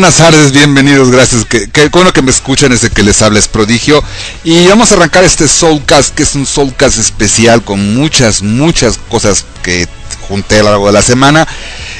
[0.00, 1.44] buenas tardes, bienvenidos, gracias.
[1.44, 4.00] Que bueno que me escuchan ese que les habla es prodigio.
[4.44, 9.44] Y vamos a arrancar este Soulcast, que es un Soulcast especial con muchas, muchas cosas
[9.60, 9.88] que
[10.28, 11.48] junté a lo largo de la semana.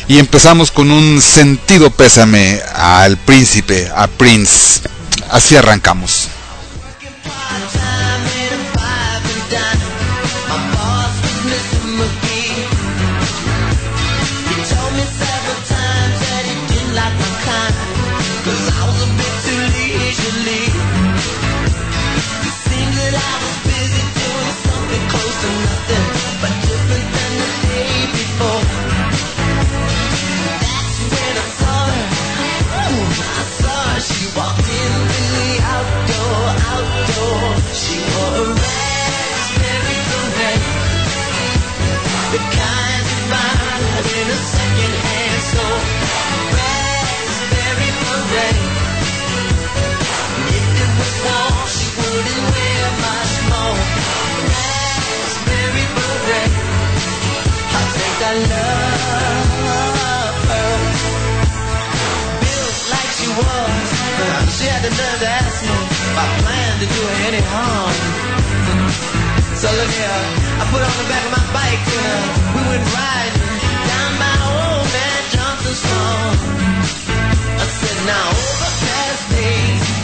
[0.07, 4.83] Y empezamos con un sentido pésame al príncipe, a Prince.
[5.29, 6.29] Así arrancamos.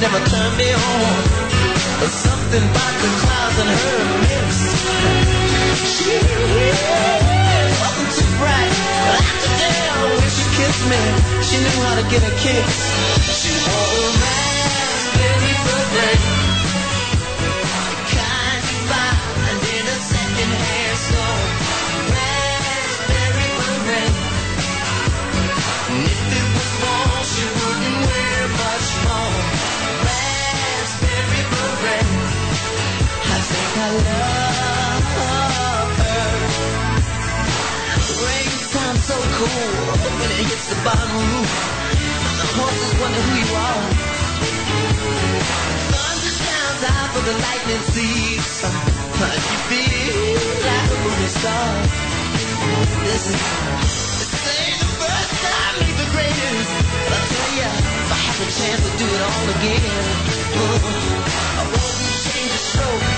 [0.05, 1.17] Never turn me on.
[2.01, 4.61] There's something about the clouds and her lips.
[5.97, 6.17] She
[7.81, 8.75] wasn't too bright,
[9.09, 11.03] but after damn when she kissed me,
[11.49, 12.73] she knew how to get a kiss.
[13.41, 14.34] She wore
[40.25, 41.53] when it hits the bottom roof.
[42.41, 43.85] The horses wonder who you are.
[45.93, 48.65] Thunder sounds out for the lightning seeds.
[48.65, 51.69] You feel like a movie star.
[53.05, 53.41] This is
[54.17, 56.73] this ain't the first time he's the greatest.
[57.05, 60.05] But I tell ya, if I had the chance to do it all again,
[61.61, 63.14] I wouldn't change a stroke.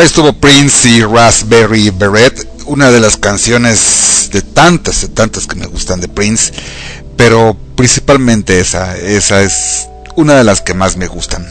[0.00, 5.56] Ahí estuvo Prince y Raspberry Beret, una de las canciones de tantas, de tantas que
[5.56, 6.52] me gustan de Prince,
[7.16, 11.46] pero principalmente esa, esa es una de las que más me gustan.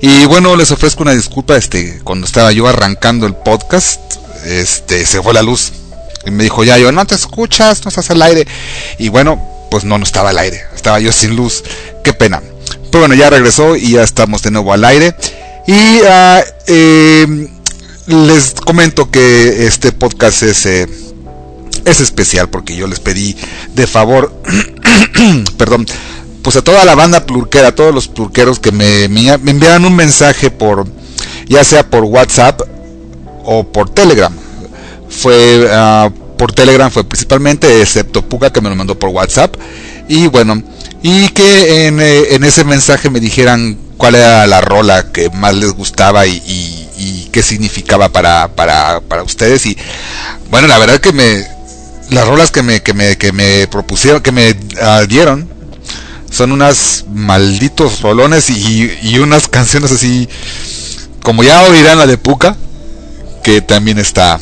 [0.00, 4.00] Y bueno, les ofrezco una disculpa, este, cuando estaba yo arrancando el podcast,
[4.46, 5.72] este, se fue la luz.
[6.24, 8.46] Y me dijo, ya, yo, no te escuchas, no estás al aire.
[8.98, 11.62] Y bueno, pues no, no estaba al aire, estaba yo sin luz.
[12.02, 12.42] Qué pena.
[12.90, 15.14] Pero bueno, ya regresó y ya estamos de nuevo al aire.
[15.66, 17.48] Y uh, eh,
[18.06, 20.88] les comento que este podcast es, eh,
[21.84, 23.36] es especial porque yo les pedí
[23.74, 24.32] de favor,
[25.58, 25.86] perdón,
[26.42, 29.96] pues a toda la banda plurquera, a todos los plurqueros que me, me, enviaran un
[29.96, 30.86] mensaje por,
[31.48, 32.60] ya sea por WhatsApp
[33.44, 34.32] o por Telegram.
[35.08, 39.56] Fue uh, por Telegram fue principalmente, excepto Puga que me lo mandó por WhatsApp.
[40.08, 40.62] Y bueno,
[41.02, 45.54] y que en, eh, en ese mensaje me dijeran cuál era la rola que más
[45.54, 46.85] les gustaba y
[47.36, 49.66] qué significaba para, para, para, ustedes.
[49.66, 49.76] Y
[50.48, 51.46] bueno, la verdad que me,
[52.08, 55.46] las rolas que me, que me, que me propusieron, que me uh, dieron,
[56.30, 60.30] son unas malditos rolones y, y, unas canciones así,
[61.22, 62.56] como ya oirán la de Puka,
[63.44, 64.40] que también está,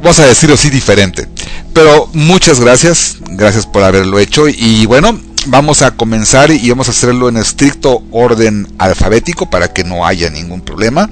[0.00, 1.26] vamos a decirlo así, diferente.
[1.72, 6.92] Pero muchas gracias, gracias por haberlo hecho y bueno, vamos a comenzar y vamos a
[6.92, 11.10] hacerlo en estricto orden alfabético para que no haya ningún problema.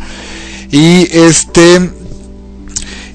[0.72, 1.90] Y este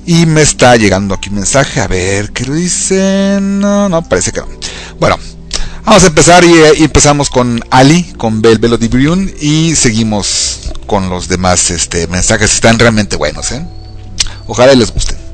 [0.06, 3.60] Y me está llegando aquí un mensaje, a ver qué lo dicen.
[3.60, 4.48] No, no, parece que no.
[5.00, 5.18] Bueno,
[5.84, 11.10] vamos a empezar y, empezamos con Ali, con Bel Velo di Briun y seguimos con
[11.10, 12.54] los demás este, mensajes.
[12.54, 13.66] Están realmente buenos, ¿eh?
[14.46, 15.27] Ojalá les gusten.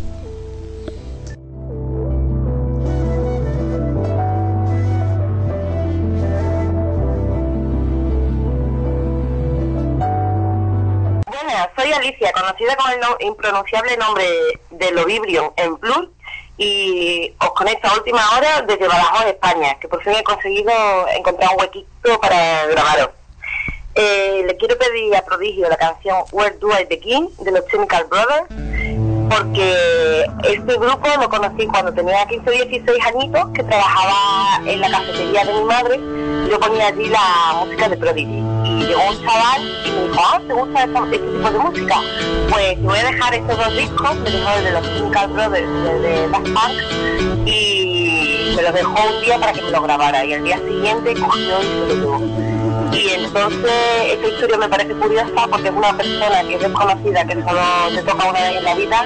[12.03, 14.25] Buenas, soy Alicia, conocida con el no- impronunciable nombre
[14.71, 16.09] de Lovibrium en Plus
[16.57, 20.71] y os conecto a última hora desde Badajoz, España, que por fin he conseguido
[21.15, 23.09] encontrar un huequito para grabaros.
[23.95, 28.05] Eh, le quiero pedir a Prodigio la canción Where Do I Begin de los Chemical
[28.05, 28.47] Brothers
[29.29, 34.89] porque este grupo lo conocí cuando tenía 15 o 16 añitos, que trabajaba en la
[34.89, 35.99] cafetería de mi madre,
[36.49, 38.43] yo ponía allí la música de Prodigy.
[38.65, 42.01] Y llegó un chaval y me dijo, ah, ¿te gusta este tipo de música?
[42.49, 46.01] Pues voy a dejar estos dos discos, me dejó el de los Chemical Brothers, el
[46.01, 50.33] de Daft Punk, y me los dejó un día para que me lo grabara, y
[50.33, 52.62] al día siguiente cogió y se lo llevó.
[52.93, 53.71] Y entonces
[54.11, 57.61] esta historia me parece curiosa porque es una persona que es desconocida, que solo
[57.95, 59.05] te toca una vez en la vida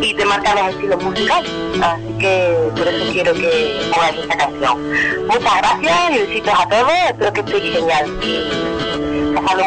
[0.00, 1.50] y te marca los estilos musicales.
[1.82, 4.90] Así que por eso quiero que pongáis esta canción.
[5.26, 6.92] Muchas gracias y besitos a todos.
[7.08, 8.66] Espero que estéis genial y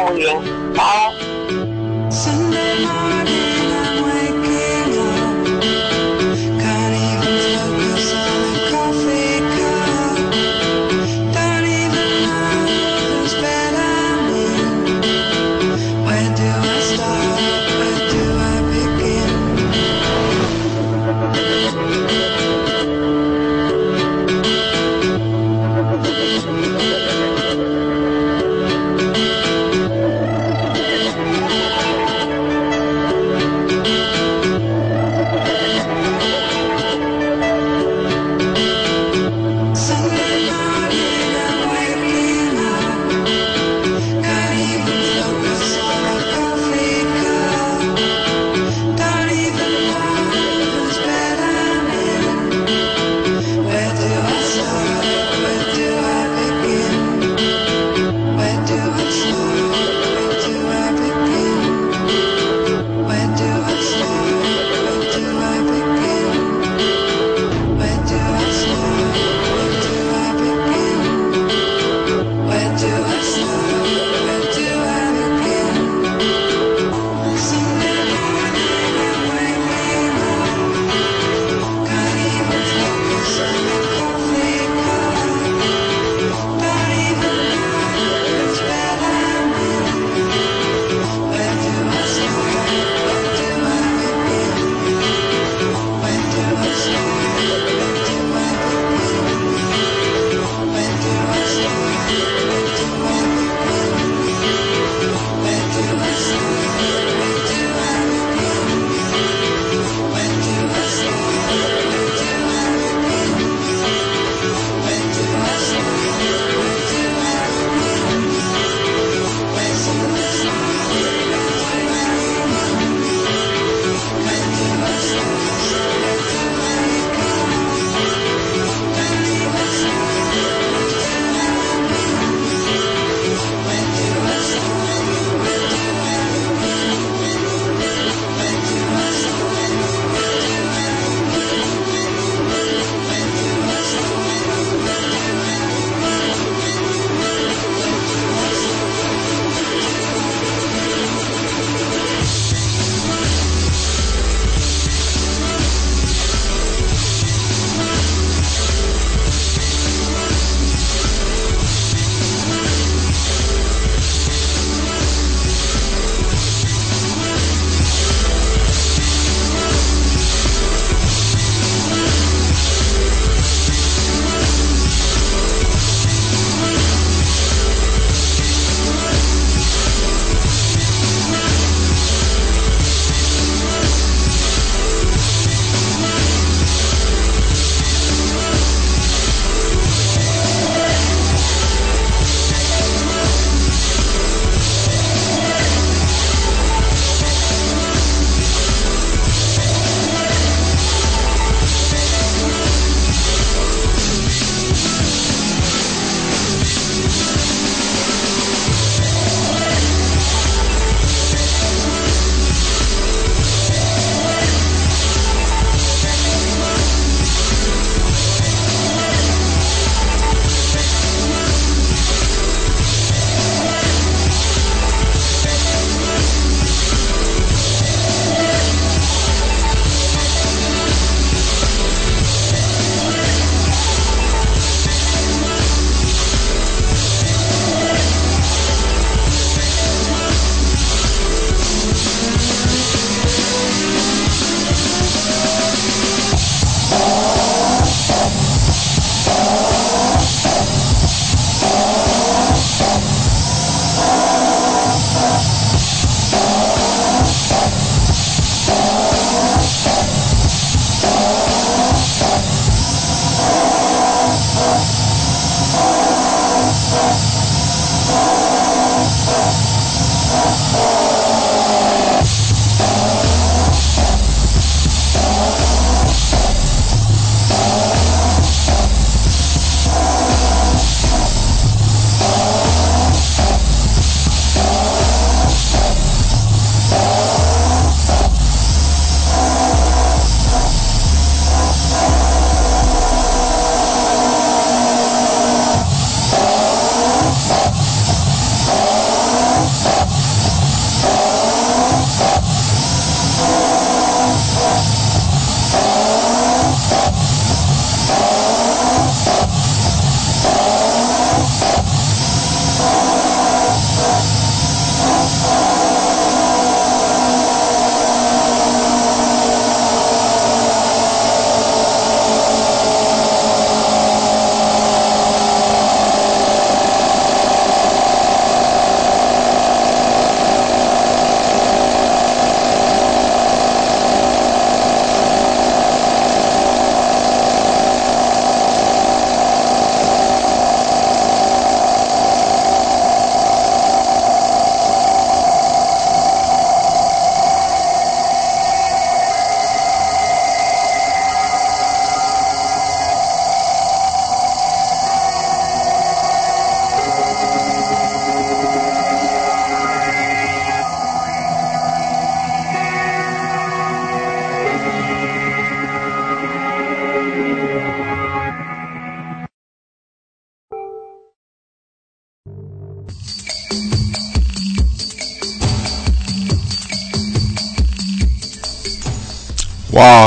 [0.04, 0.38] muy bien.
[0.74, 1.12] Chao.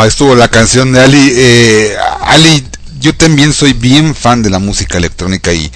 [0.07, 1.31] Estuvo la canción de Ali.
[1.33, 2.65] Eh, Ali,
[2.99, 5.71] yo también soy bien fan de la música electrónica y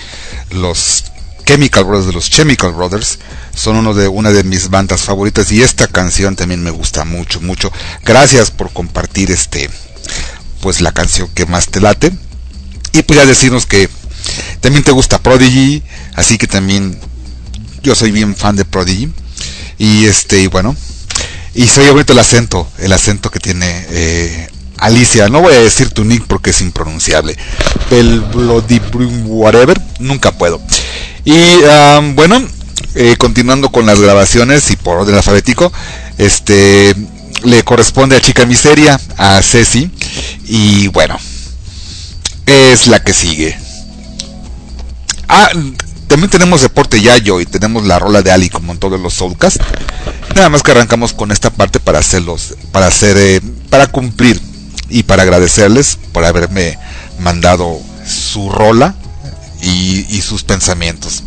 [0.52, 1.06] los
[1.46, 3.20] Chemical Brothers, de los Chemical Brothers,
[3.56, 7.40] son uno de una de mis bandas favoritas y esta canción también me gusta mucho,
[7.40, 7.72] mucho.
[8.04, 9.70] Gracias por compartir este,
[10.62, 12.12] pues la canción que más te late
[12.92, 13.90] y pues ya decirnos que
[14.60, 15.84] también te gusta Prodigy,
[16.16, 17.00] así que también
[17.82, 19.10] yo soy bien fan de Prodigy
[19.78, 20.76] y este y bueno
[21.58, 24.48] y soy bonito el acento, el acento que tiene eh,
[24.78, 25.28] Alicia.
[25.28, 27.36] No voy a decir tu nick porque es impronunciable.
[27.90, 28.80] El Bloody
[29.26, 30.62] Whatever, nunca puedo.
[31.26, 32.48] Y um, bueno,
[32.94, 35.74] eh, continuando con las grabaciones y por orden alfabético,
[36.20, 36.96] este
[37.44, 39.90] le corresponde a Chica Miseria, a Ceci.
[40.46, 41.18] Y bueno,
[42.46, 43.58] es la que sigue.
[45.28, 45.50] Ah,
[46.08, 49.62] también tenemos Deporte Yayo y tenemos la rola de Ali como en todos los Soulcast.
[50.36, 54.42] Nada más que arrancamos con esta parte para hacerlos, para hacer, eh, para cumplir
[54.90, 56.78] y para agradecerles por haberme
[57.20, 58.96] mandado su rola
[59.62, 61.24] y, y sus pensamientos.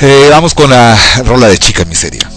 [0.00, 2.28] Eh, vamos con la rola de Chica Miseria.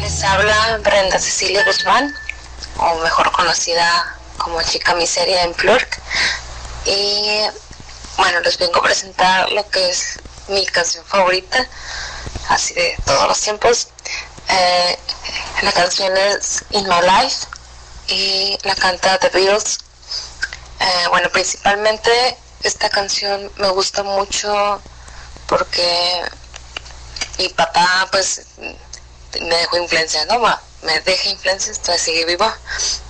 [0.00, 2.12] Les habla Brenda Cecilia Guzmán,
[2.78, 6.00] o mejor conocida como Chica Miseria en Plurk.
[6.84, 7.40] Y
[8.16, 10.18] bueno, les vengo a presentar lo que es
[10.48, 11.66] mi canción favorita,
[12.48, 13.88] así de todos los tiempos.
[14.48, 14.98] Eh,
[15.62, 17.46] la canción es In My Life
[18.08, 19.78] y la canta The Beatles.
[20.78, 24.80] Eh, bueno, principalmente esta canción me gusta mucho
[25.46, 26.22] porque
[27.38, 28.46] mi papá pues
[29.40, 30.65] me dejó influencia, ¿no?
[30.86, 32.46] Me deja influencia, estoy sigue vivo,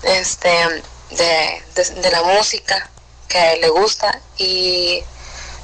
[0.02, 2.90] este, de, de, la música
[3.28, 5.02] que le gusta y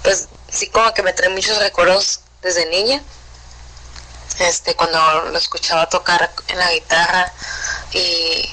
[0.03, 3.03] pues sí como que me trae muchos recuerdos desde niña,
[4.41, 4.99] este, cuando
[5.31, 7.33] lo escuchaba tocar en la guitarra
[7.93, 8.51] y,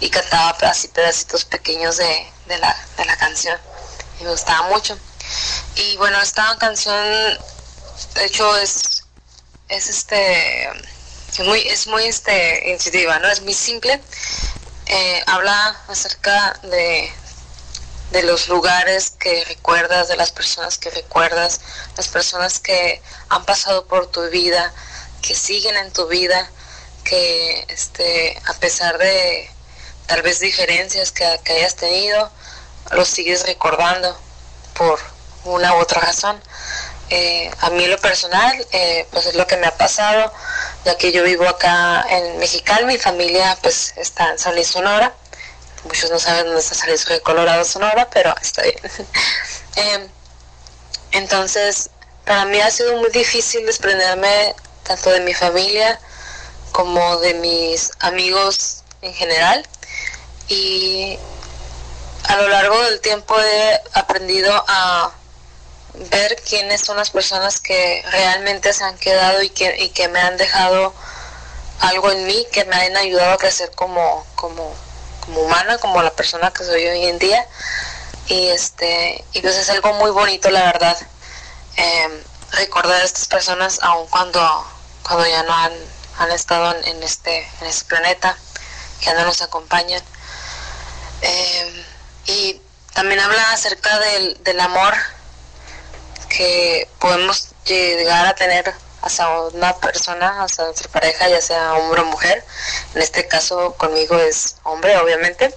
[0.00, 3.58] y cantaba así pedacitos pequeños de, de, la, de la canción.
[4.20, 4.98] Y me gustaba mucho.
[5.76, 7.38] Y bueno, esta canción,
[8.14, 9.04] de hecho, es,
[9.68, 10.68] es este,
[11.38, 13.28] muy, es muy este, intuitiva, ¿no?
[13.28, 14.00] Es muy simple.
[14.86, 17.12] Eh, habla acerca de,
[18.10, 21.60] de los lugares que recuerdas, de las personas que recuerdas,
[21.96, 24.72] las personas que han pasado por tu vida,
[25.22, 26.50] que siguen en tu vida,
[27.04, 29.48] que este, a pesar de
[30.06, 32.30] tal vez diferencias que, que hayas tenido,
[32.90, 34.18] los sigues recordando
[34.74, 34.98] por
[35.44, 36.40] una u otra razón.
[37.10, 40.32] Eh, a mí en lo personal, eh, pues es lo que me ha pasado,
[40.84, 45.12] ya que yo vivo acá en Mexicali, mi familia pues está en San Luis Sonora.
[45.84, 48.78] Muchos no saben dónde está San Luis Río Colorado, Sonora, pero está bien.
[49.76, 50.08] Eh,
[51.12, 51.90] entonces,
[52.24, 56.00] para mí ha sido muy difícil desprenderme tanto de mi familia
[56.72, 59.66] como de mis amigos en general.
[60.48, 61.18] Y
[62.24, 65.12] a lo largo del tiempo he aprendido a
[65.94, 70.20] ver quiénes son las personas que realmente se han quedado y que, y que me
[70.20, 70.94] han dejado
[71.80, 74.74] algo en mí, que me han ayudado a crecer como, como,
[75.24, 77.46] como humana, como la persona que soy hoy en día.
[78.28, 80.96] Y este, y pues es algo muy bonito la verdad.
[81.76, 84.40] eh, recordar a estas personas aun cuando,
[85.02, 85.72] cuando ya no han,
[86.18, 88.36] han estado en, este, en este planeta,
[89.00, 90.02] que ya no nos acompañan.
[91.22, 91.84] Eh,
[92.26, 92.60] y
[92.94, 94.94] también habla acerca del, del amor
[96.30, 102.04] que podemos llegar a tener hacia una persona, hacia nuestra pareja, ya sea hombre o
[102.06, 102.42] mujer.
[102.94, 105.54] En este caso conmigo es hombre, obviamente.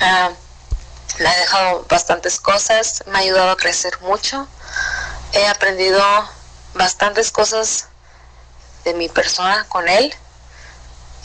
[0.00, 0.30] Ah,
[1.18, 4.48] me ha dejado bastantes cosas, me ha ayudado a crecer mucho.
[5.32, 6.02] He aprendido
[6.74, 7.86] bastantes cosas
[8.84, 10.14] de mi persona con él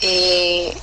[0.00, 0.76] y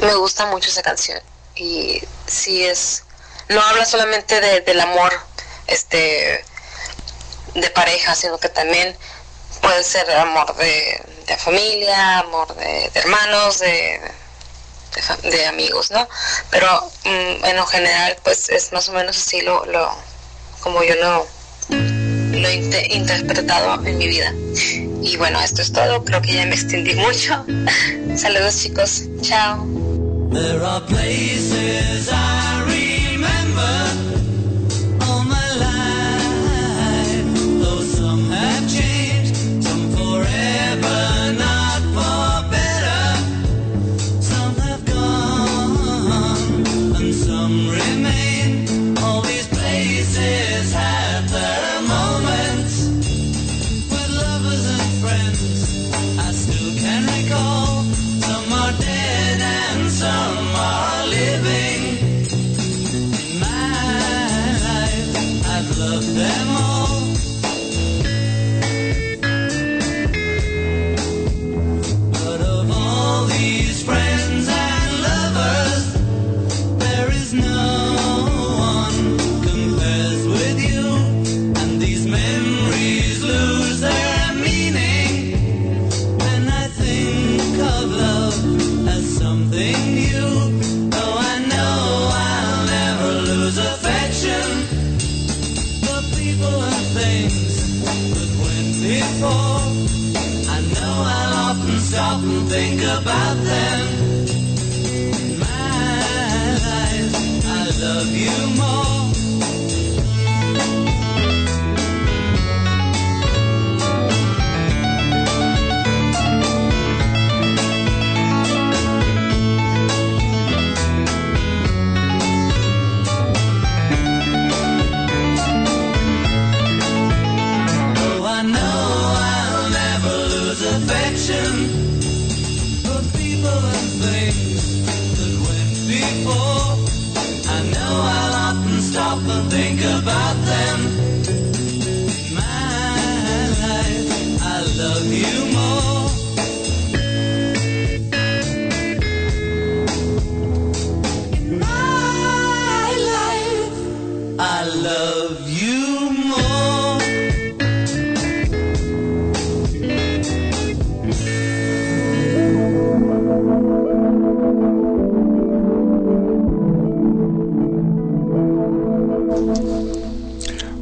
[0.00, 1.20] me gusta mucho esa canción
[1.54, 3.04] y sí es
[3.48, 5.12] no habla solamente de, del amor
[5.70, 6.44] este
[7.54, 8.96] de pareja sino que también
[9.60, 14.00] puede ser amor de, de familia amor de, hermanos de,
[15.22, 16.08] de, amigos no
[16.50, 16.68] pero
[17.04, 19.90] mm, en lo general pues es más o menos así lo, lo
[20.60, 21.26] como yo lo
[21.68, 24.32] lo he inte- interpretado en mi vida.
[25.02, 26.04] Y bueno esto es todo.
[26.04, 27.44] Creo que ya me extendí mucho.
[28.16, 29.02] Saludos chicos.
[29.20, 29.66] Chao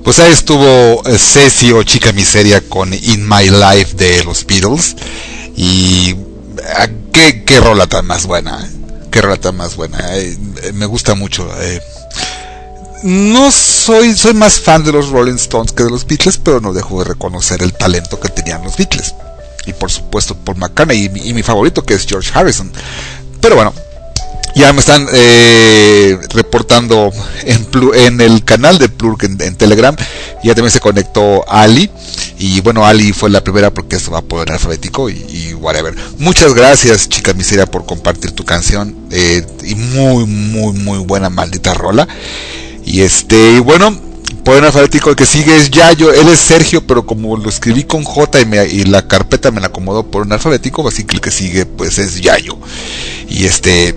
[0.09, 4.97] Pues ahí estuvo eh, Ceci o Chica Miseria con In My Life de los Beatles.
[5.55, 6.17] Y
[6.79, 8.59] ah, qué, qué rola tan más buena.
[8.65, 8.71] eh.
[9.11, 9.99] Qué rola tan más buena.
[10.17, 10.35] eh.
[10.73, 11.47] Me gusta mucho.
[13.03, 16.73] No soy, soy más fan de los Rolling Stones que de los Beatles, pero no
[16.73, 19.15] dejo de reconocer el talento que tenían los Beatles.
[19.67, 22.73] Y por supuesto Paul McCartney y mi favorito que es George Harrison.
[23.43, 23.75] Pero bueno,
[24.59, 27.11] ya me están eh, reportando
[27.95, 29.95] en, el canal de Plurk en, Telegram.
[30.45, 31.91] Ya también se conectó Ali.
[32.39, 35.95] Y bueno, Ali fue la primera porque eso va por orden alfabético y, y whatever.
[36.19, 38.95] Muchas gracias, chica miseria, por compartir tu canción.
[39.11, 42.07] eh, y muy, muy, muy buena maldita rola.
[42.85, 43.91] Y este, y bueno,
[44.45, 46.13] por orden alfabético el que sigue es Yayo.
[46.13, 49.61] Él es Sergio, pero como lo escribí con J y, me- y la carpeta me
[49.61, 52.57] la acomodó por orden alfabético, así que el que sigue pues es Yayo.
[53.29, 53.95] Y este,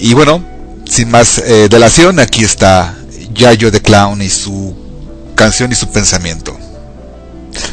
[0.00, 0.44] y bueno,
[0.88, 2.96] sin más eh, delación, aquí está
[3.32, 6.56] Yayo de Clown y su canción y su pensamiento.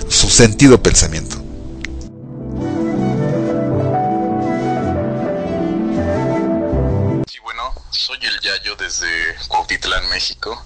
[0.09, 1.35] Su sentido pensamiento.
[7.27, 9.07] Sí, bueno, soy el Yayo desde
[9.47, 10.63] Cuautitlán, México.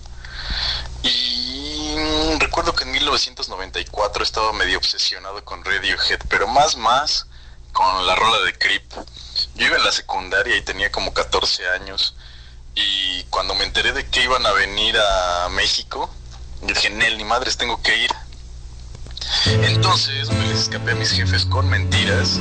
[1.03, 1.95] Y
[2.39, 7.25] recuerdo que en 1994 estaba medio obsesionado con Radiohead, pero más más
[7.73, 8.83] con la rola de Creep.
[9.59, 12.15] Yo iba en la secundaria y tenía como 14 años.
[12.75, 16.09] Y cuando me enteré de que iban a venir a México,
[16.61, 18.09] dije, Nel, ni madres, tengo que ir.
[19.65, 22.37] Entonces me les escapé a mis jefes con mentiras.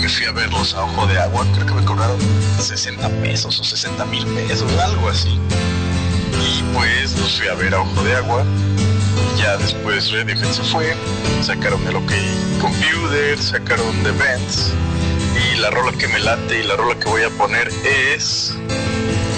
[0.00, 1.46] Me fui a verlos a ojo de agua.
[1.52, 2.18] Creo que me cobraron
[2.58, 5.38] 60 pesos o 60 mil pesos, algo así.
[6.40, 8.44] Y pues los fui a ver a ojo de agua.
[9.36, 10.96] Ya después Radiohead se fue.
[11.42, 12.12] Sacaron el OK
[12.62, 14.72] Computer, sacaron The Vents.
[15.36, 18.54] Y la rola que me late y la rola que voy a poner es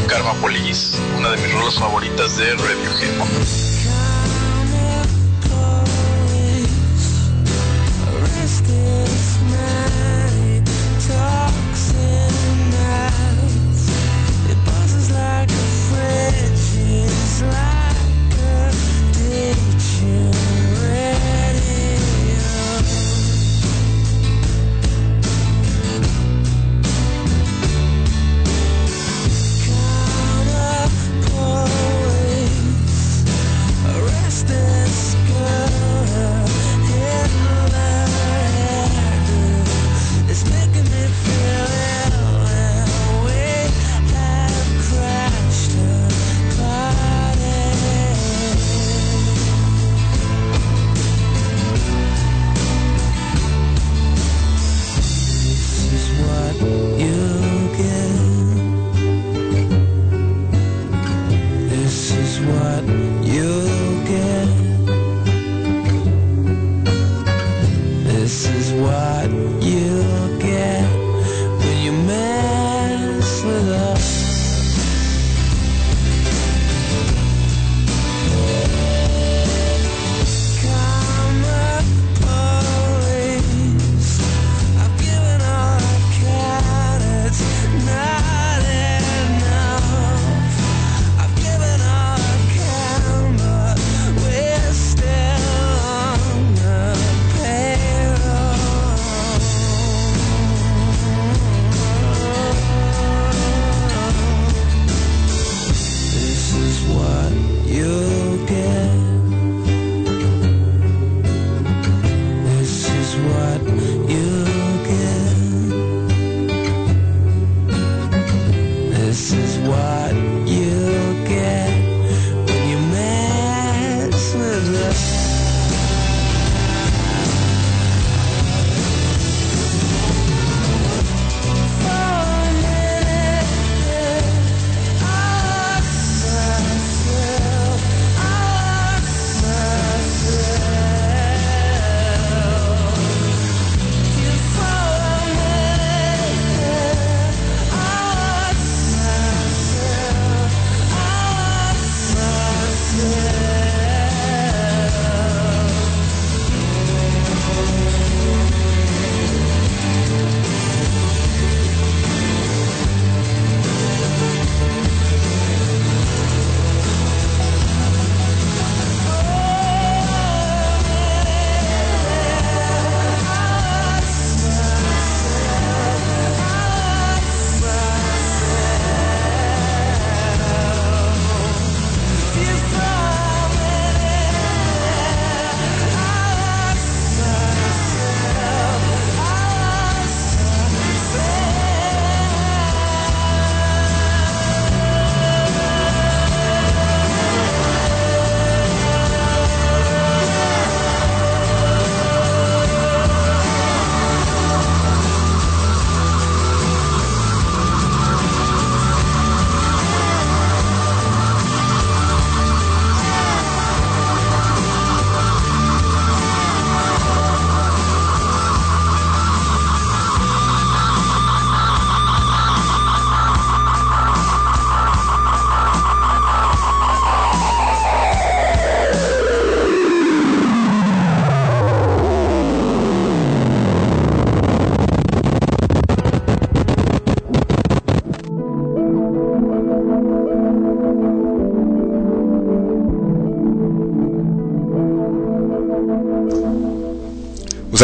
[0.09, 3.68] Karma Police, una de mis rolas favoritas de Radiohead.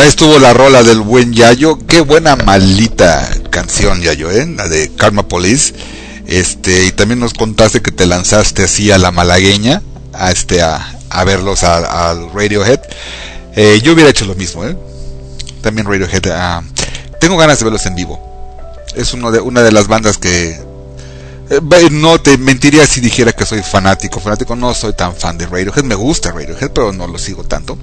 [0.06, 1.78] Estuvo la rola del buen Yayo.
[1.86, 4.46] Qué buena maldita canción, Yayo, ¿eh?
[4.46, 5.74] La de Karma Police.
[6.26, 11.24] Este, y también nos contaste que te lanzaste así a la malagueña, a este, a,
[11.24, 12.80] verlos al Radiohead.
[13.56, 14.76] Eh, yo hubiera hecho lo mismo, ¿eh?
[15.62, 16.26] También Radiohead.
[16.32, 16.62] ah,
[17.20, 18.20] tengo ganas de verlos en vivo.
[18.94, 20.58] Es uno de, una de las bandas que
[21.50, 24.20] eh, no te mentiría si dijera que soy fanático.
[24.20, 25.84] Fanático no soy tan fan de Radiohead.
[25.84, 27.78] Me gusta Radiohead, pero no lo sigo tanto.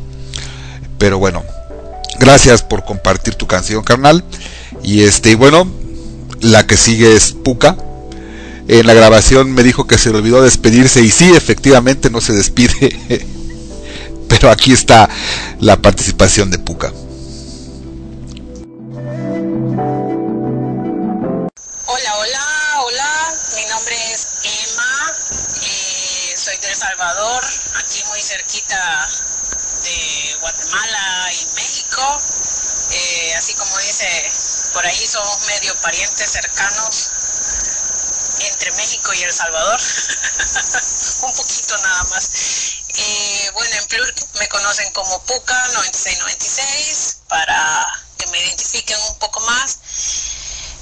[0.98, 1.44] Pero bueno,
[2.22, 4.24] gracias por compartir tu canción, carnal.
[4.84, 5.68] Y este, bueno,
[6.40, 7.76] la que sigue es Puka.
[8.68, 12.34] En la grabación me dijo que se le olvidó despedirse y sí, efectivamente no se
[12.34, 12.96] despide.
[14.30, 15.10] Pero aquí está
[15.60, 16.94] la participación de Puka.
[21.88, 22.46] Hola, hola,
[22.86, 23.34] hola.
[23.56, 25.12] Mi nombre es Emma.
[25.66, 27.44] eh, soy de El Salvador,
[27.80, 29.08] aquí muy cerquita
[29.84, 31.01] de Guatemala
[31.94, 34.32] Eh, así como dice,
[34.74, 37.12] por ahí somos medio parientes cercanos
[38.40, 39.80] entre México y El Salvador.
[41.24, 42.30] Un poquito nada más.
[42.88, 49.42] Eh, bueno, en Plur me conocen como Puca 9696 para que me identifiquen un poco
[49.42, 49.80] más.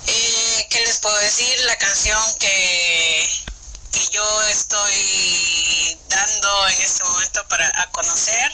[0.05, 1.59] Eh, ¿Qué les puedo decir?
[1.61, 3.48] La canción que,
[3.91, 8.51] que yo estoy dando en este momento para conocer.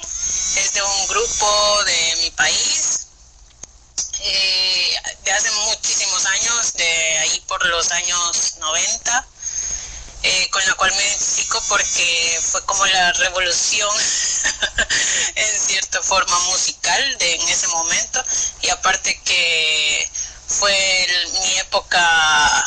[0.57, 3.07] Es de un grupo de mi país,
[4.21, 9.27] eh, de hace muchísimos años, de ahí por los años 90,
[10.23, 13.93] eh, con la cual me identifico porque fue como la revolución
[15.35, 18.23] en cierta forma musical de en ese momento.
[18.61, 20.09] Y aparte que
[20.47, 21.07] fue
[21.41, 22.65] mi época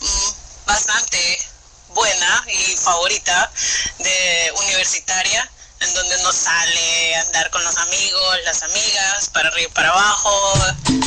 [0.00, 1.51] mm, bastante
[1.94, 3.50] buena y favorita
[3.98, 5.50] de universitaria
[5.82, 9.88] en donde uno sale a andar con los amigos, las amigas, para arriba y para
[9.90, 10.52] abajo,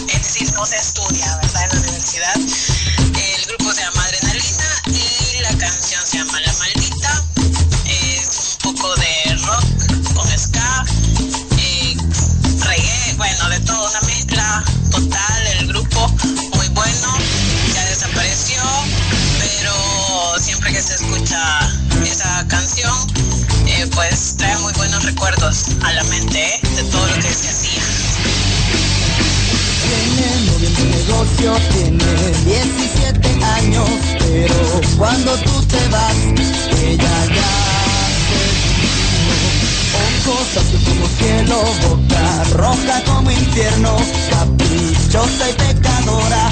[0.10, 1.63] es decir, no se estudia, ¿verdad?
[1.63, 2.36] En la universidad.
[2.36, 7.24] El grupo se llama Adrenalina y la canción se llama La Maldita.
[7.86, 10.86] Es un poco de rock con ska,
[11.58, 11.95] eh,
[12.60, 15.35] reggae, bueno, de todo, una mezcla total,
[25.86, 27.84] a la mente de todo lo que se hacía.
[29.86, 32.06] Tiene moviendo negocio, tiene
[32.45, 36.15] 17 años, pero cuando tú te vas,
[36.84, 37.54] ella ya
[38.28, 39.38] se vino.
[40.26, 43.95] Ojos azul como cielo, boca roja como infierno,
[44.32, 46.50] caprichosa y pecadora,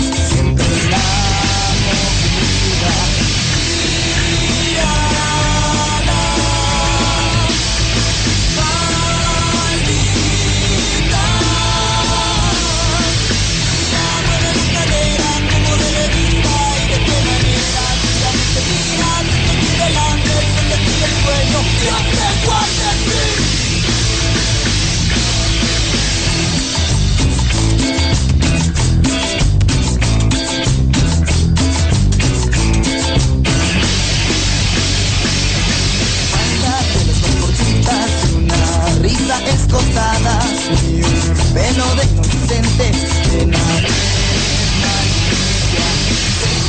[39.73, 42.91] costadas un pelo de inocente
[43.31, 43.89] de nadie.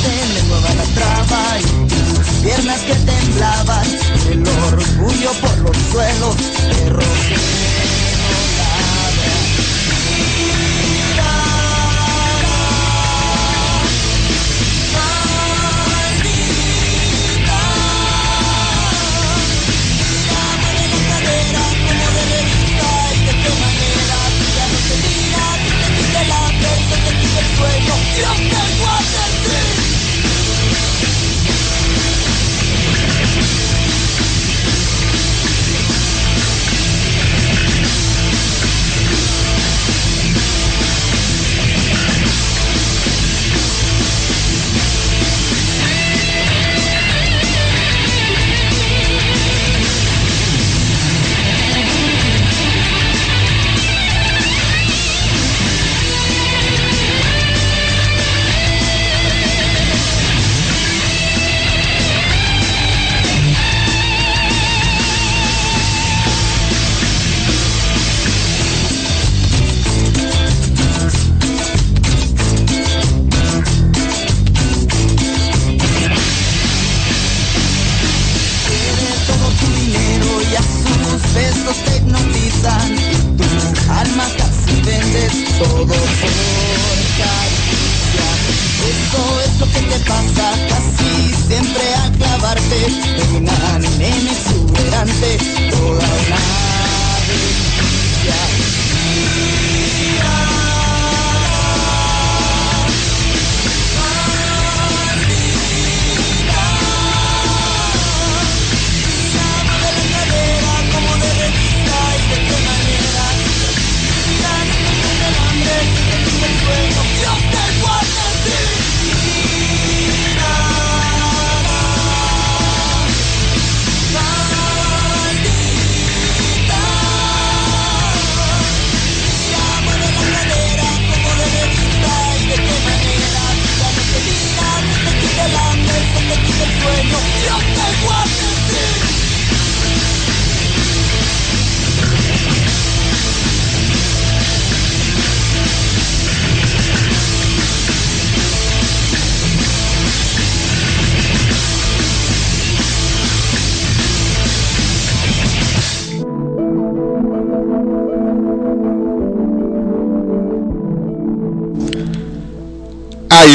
[0.01, 3.87] Se mueva la traba y tus piernas que temblaban,
[4.31, 6.35] el orgullo por los suelos
[6.69, 7.94] te rodeé.
[28.17, 28.54] Yeah.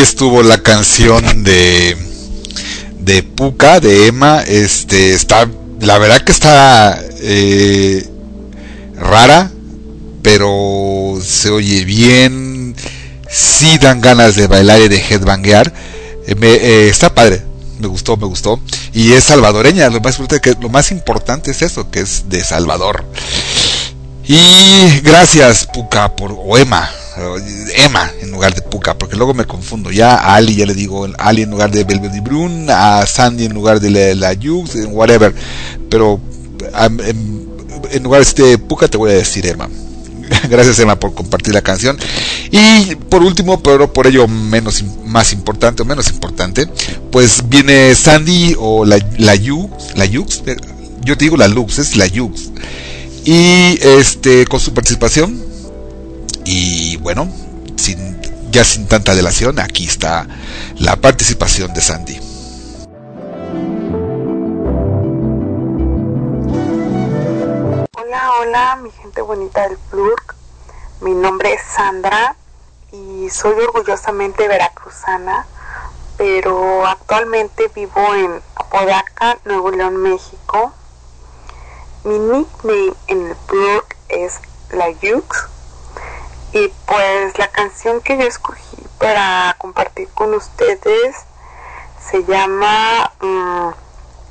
[0.00, 1.96] Estuvo la canción de
[2.98, 4.42] de Puka, de Emma.
[4.46, 5.48] Este está,
[5.80, 8.08] la verdad que está eh,
[8.96, 9.50] rara,
[10.22, 12.74] pero se oye bien.
[13.28, 15.72] Sí dan ganas de bailar y de headbanguear.
[16.26, 17.42] Eh, me- eh, está padre,
[17.78, 18.58] me gustó, me gustó.
[18.94, 19.88] Y es salvadoreña.
[19.90, 23.04] Lo más, importante que, lo más importante es eso, que es de Salvador.
[24.26, 26.88] Y gracias, Puka, por, o Emma,
[27.85, 29.90] Emma en lugar de Puka, porque luego me confundo.
[29.90, 33.55] Ya a Ali ya le digo Ali en lugar de Belvedere Brun, a Sandy en
[33.55, 34.38] lugar de la, la
[34.88, 35.35] whatever.
[35.88, 36.20] Pero
[36.73, 39.68] am- en, lugar de este Puka te voy a decir Emma.
[40.49, 41.99] Gracias Emma por compartir la canción.
[42.51, 46.66] Y por último, pero por ello menos más importante o menos importante,
[47.11, 50.57] pues viene Sandy o la, la Yux, la Yux, eh,
[51.03, 52.51] yo te digo la Lux, es la Yux
[53.25, 55.49] y este con su participación
[56.52, 57.28] y bueno
[58.50, 60.26] ya sin tanta delación aquí está
[60.78, 62.20] la participación de Sandy
[67.96, 70.34] Hola, hola, mi gente bonita del Plurk.
[71.00, 72.34] Mi nombre es Sandra
[72.90, 75.46] y soy orgullosamente veracruzana,
[76.16, 80.72] pero actualmente vivo en Apodaca, Nuevo León, México.
[82.02, 84.40] Mi nickname en el Plurk es
[84.72, 85.48] La Yux
[86.52, 91.16] y pues la canción que yo escogí para compartir con ustedes
[92.00, 93.70] se llama mm,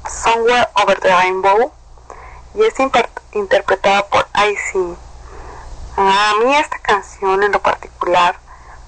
[0.07, 1.71] Somewhere Over the Rainbow
[2.55, 2.73] y es
[3.31, 4.97] interpretada por Icy.
[5.95, 8.35] A mí esta canción en lo particular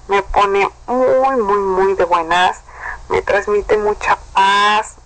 [0.08, 2.60] me pone muy, muy, muy de buenas.
[3.08, 4.96] Me transmite mucha paz,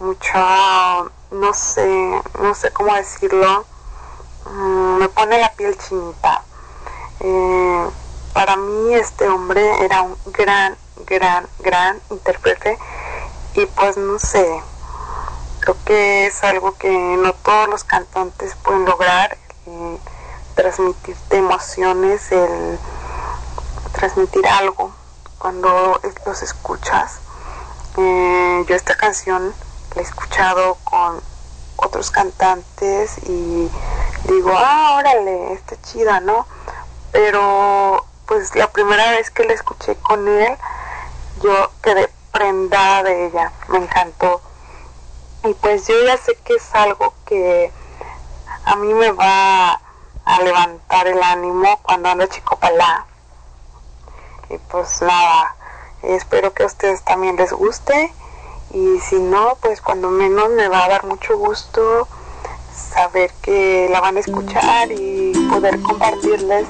[0.00, 3.64] mucha, no sé, no sé cómo decirlo.
[4.46, 6.42] Mm, me pone la piel chinita.
[7.24, 7.90] Eh,
[8.34, 12.76] para mí este hombre era un gran, gran, gran intérprete
[13.54, 14.60] y pues no sé,
[15.60, 19.98] creo que es algo que no todos los cantantes pueden lograr el
[20.56, 22.78] transmitirte emociones el
[23.92, 24.92] transmitir algo
[25.38, 27.20] cuando los escuchas.
[27.96, 29.54] Eh, yo esta canción
[29.94, 31.20] la he escuchado con
[31.76, 33.70] otros cantantes y
[34.24, 36.46] digo ah órale está chida no
[37.12, 40.56] pero pues la primera vez que la escuché con él
[41.42, 44.40] yo quedé prendada de ella me encantó
[45.44, 47.72] y pues yo ya sé que es algo que
[48.64, 49.80] a mí me va
[50.24, 53.06] a levantar el ánimo cuando ando chico palá.
[54.50, 55.56] Y pues nada,
[56.02, 58.12] espero que a ustedes también les guste.
[58.70, 62.06] Y si no, pues cuando menos me va a dar mucho gusto
[62.74, 66.66] saber que la van a escuchar y poder compartirles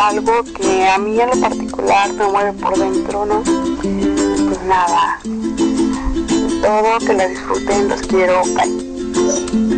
[0.00, 3.42] algo que a mí en lo particular me mueve por dentro, ¿no?
[3.42, 5.18] Pues nada,
[6.62, 9.77] todo, que la disfruten, los quiero, bye.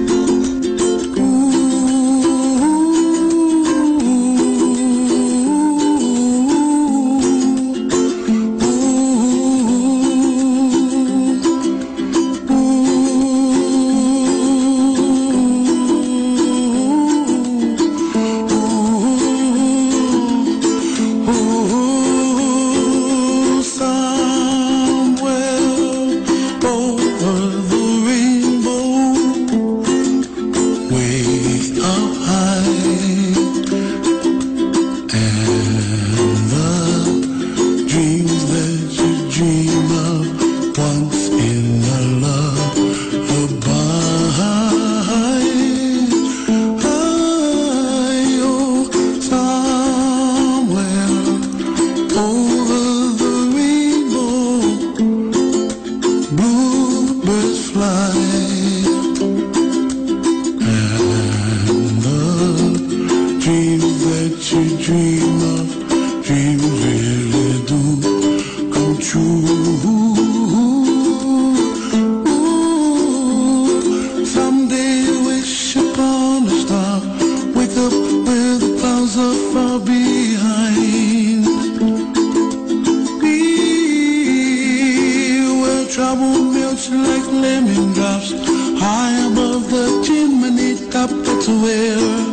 [86.88, 88.32] Melts like lemon drops,
[88.80, 91.10] high above the chimney top.
[91.10, 92.29] That's where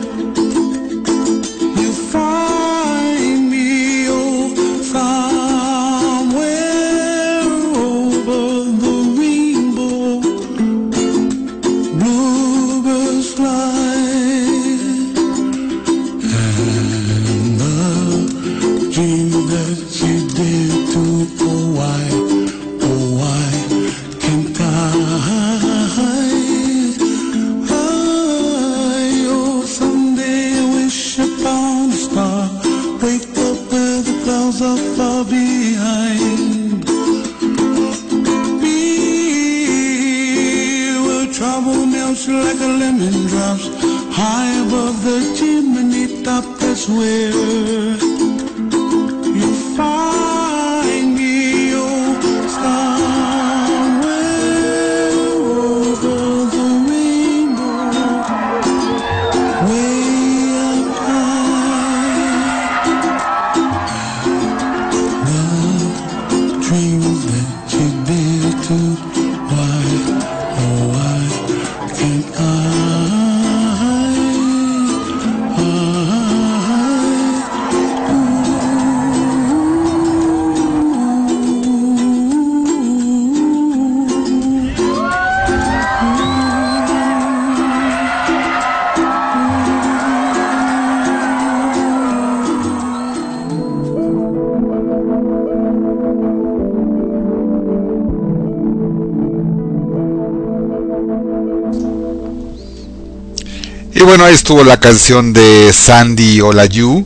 [104.08, 107.06] bueno, ahí estuvo la canción de Sandy Olayu.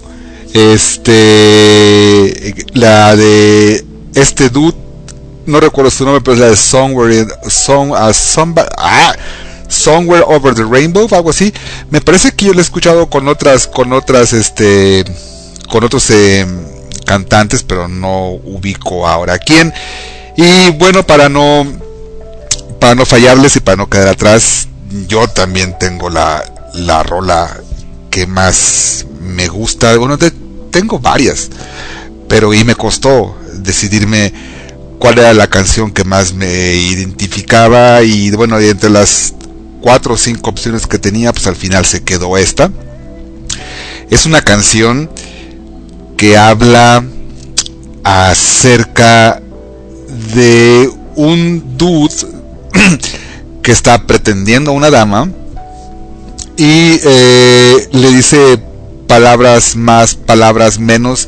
[0.53, 2.53] Este.
[2.73, 3.83] La de
[4.13, 4.77] este dude.
[5.47, 9.15] No recuerdo su nombre, pero es la de Somewhere, Song, ah, Someba- ah,
[9.67, 11.51] Somewhere Over the Rainbow, algo así.
[11.89, 15.03] Me parece que yo lo he escuchado con otras, con otras, este,
[15.71, 16.45] con otros eh,
[17.07, 19.73] cantantes, pero no ubico ahora quién.
[20.37, 21.65] Y bueno, para no,
[22.79, 24.67] para no fallarles y para no quedar atrás,
[25.07, 26.43] yo también tengo la,
[26.73, 27.57] la rola
[28.09, 29.95] que más me gusta.
[29.97, 30.33] Bueno, te-
[30.71, 31.49] tengo varias,
[32.27, 34.33] pero y me costó decidirme
[34.99, 39.33] cuál era la canción que más me identificaba y bueno, entre las
[39.81, 42.71] cuatro o cinco opciones que tenía, pues al final se quedó esta.
[44.09, 45.09] Es una canción
[46.17, 47.03] que habla
[48.03, 49.41] acerca
[50.35, 52.13] de un dude
[53.63, 55.29] que está pretendiendo a una dama
[56.61, 58.59] y eh, le dice
[59.07, 61.27] palabras más, palabras menos,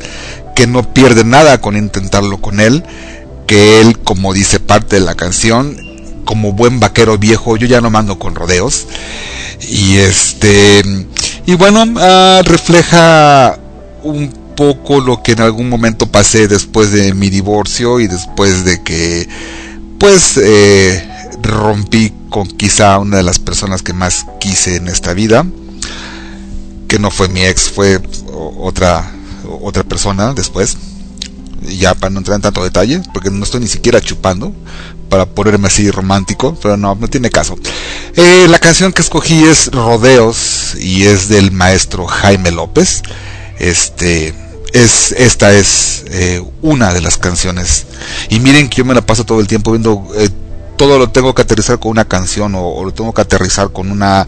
[0.54, 2.84] que no pierde nada con intentarlo con él,
[3.48, 5.76] que él, como dice parte de la canción,
[6.24, 8.86] como buen vaquero viejo, yo ya no mando con rodeos.
[9.68, 10.84] Y este,
[11.46, 13.58] y bueno, ah, refleja
[14.04, 18.84] un poco lo que en algún momento pasé después de mi divorcio y después de
[18.84, 19.28] que,
[19.98, 21.10] pues, eh,
[21.44, 25.46] rompí con quizá una de las personas que más quise en esta vida,
[26.88, 28.00] que no fue mi ex, fue
[28.58, 29.10] otra,
[29.60, 30.76] otra persona después.
[31.78, 34.52] Ya para no entrar en tanto detalle, porque no estoy ni siquiera chupando
[35.08, 37.56] para ponerme así romántico, pero no, no tiene caso.
[38.16, 43.02] Eh, la canción que escogí es Rodeos y es del maestro Jaime López.
[43.58, 44.34] Este
[44.72, 47.86] es esta es eh, una de las canciones
[48.28, 50.28] y miren que yo me la paso todo el tiempo viendo eh,
[50.76, 54.26] todo lo tengo que aterrizar con una canción o, lo tengo que aterrizar con una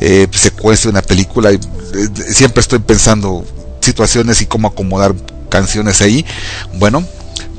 [0.00, 3.44] eh, secuencia de una película y eh, siempre estoy pensando
[3.80, 5.14] situaciones y cómo acomodar
[5.48, 6.24] canciones ahí.
[6.74, 7.04] Bueno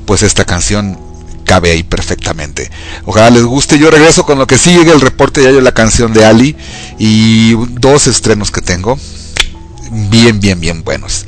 [0.08, 0.98] pues esta canción
[1.44, 2.70] cabe ahí perfectamente.
[3.04, 3.78] Ojalá les guste.
[3.78, 6.56] Yo regreso con lo que sigue el reporte de la canción de Ali
[6.98, 8.98] y dos estrenos que tengo
[9.90, 11.26] bien bien bien buenos.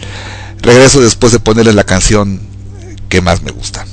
[0.62, 2.40] Regreso después de ponerles la canción
[3.10, 3.84] que más me gusta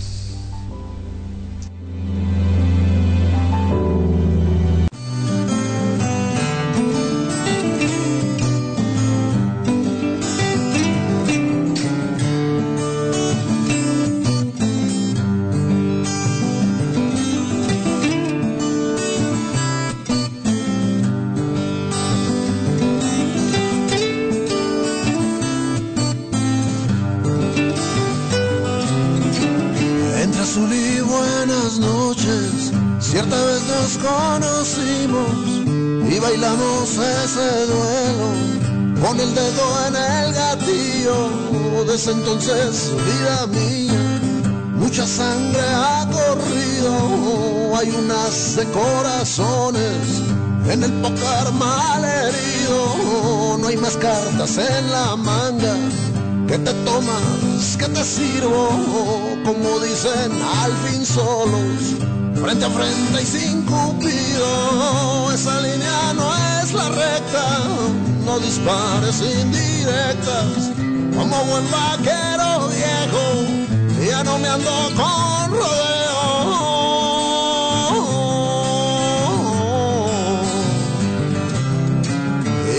[42.06, 44.22] Entonces, vida mía,
[44.76, 47.76] mucha sangre ha corrido.
[47.76, 50.22] Hay unas de corazones
[50.70, 53.58] en el pócar mal herido.
[53.58, 55.76] No hay más cartas en la manga.
[56.48, 57.76] ¿Qué te tomas?
[57.80, 58.70] ¿Qué te sirvo?
[59.44, 60.32] Como dicen
[60.62, 61.96] al fin solos,
[62.36, 65.32] frente a frente y sin cupido.
[65.34, 66.32] Esa línea no
[66.62, 67.48] es la recta,
[68.24, 70.77] no dispares indirectas.
[71.18, 73.24] Como buen vaquero viejo,
[74.08, 75.98] ya no me ando con rodeo.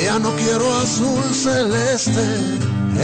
[0.05, 2.27] Ya no quiero azul celeste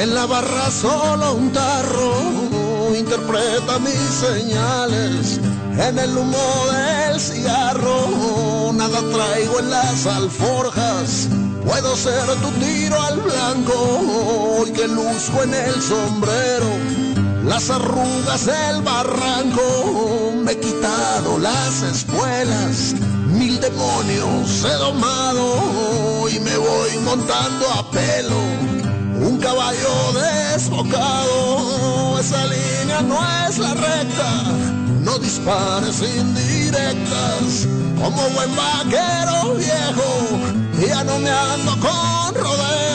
[0.00, 2.54] en la barra solo un tarro
[2.96, 5.40] interpreta mis señales.
[5.78, 11.28] En el humo del cigarro, nada traigo en las alforjas.
[11.64, 12.50] Puedo ser tu
[12.84, 16.68] tiro al blanco y que luzco en el sombrero.
[17.44, 22.94] Las arrugas del barranco, me he quitado las espuelas.
[23.26, 28.38] Mil demonios he domado y me voy montando a pelo
[29.28, 32.18] un caballo desbocado.
[32.18, 34.42] Esa línea no es la recta,
[35.00, 37.66] no dispares indirectas.
[38.00, 42.93] Como buen vaquero viejo, ya no me ando con rodea.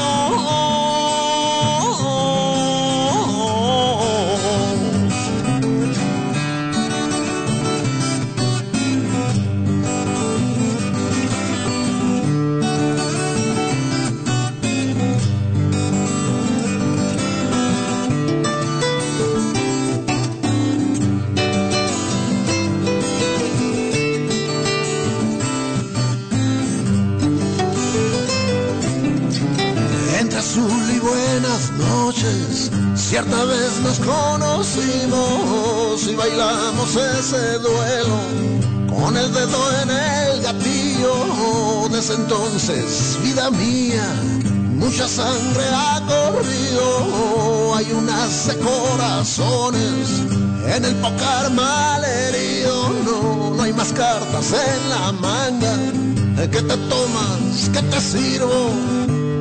[33.21, 38.17] Cierta vez nos conocimos y bailamos ese duelo
[38.87, 41.89] con el dedo en el gatillo.
[41.91, 44.07] Desde entonces, vida mía,
[44.75, 47.75] mucha sangre ha corrido.
[47.75, 50.21] Hay unas de corazones
[50.73, 52.89] en el pócar mal herido.
[53.03, 55.75] No, no hay más cartas en la manga.
[56.37, 57.69] ¿Qué te tomas?
[57.73, 58.71] ¿Qué te sirvo?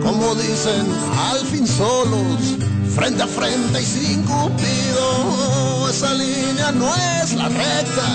[0.09, 0.87] como dicen,
[1.31, 2.57] al fin solos,
[2.99, 5.89] frente a frente y sin cupido.
[5.89, 6.93] Esa línea no
[7.23, 8.09] es la recta,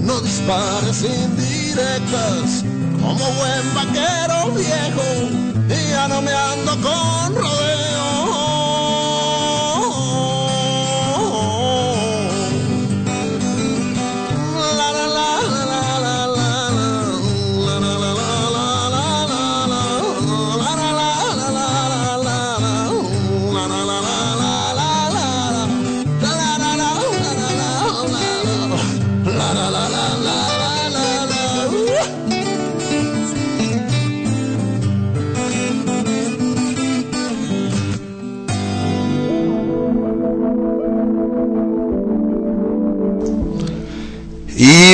[0.00, 2.64] no dispares indirectas.
[3.00, 5.06] Como buen vaquero viejo,
[5.68, 7.63] y ya no me ando con.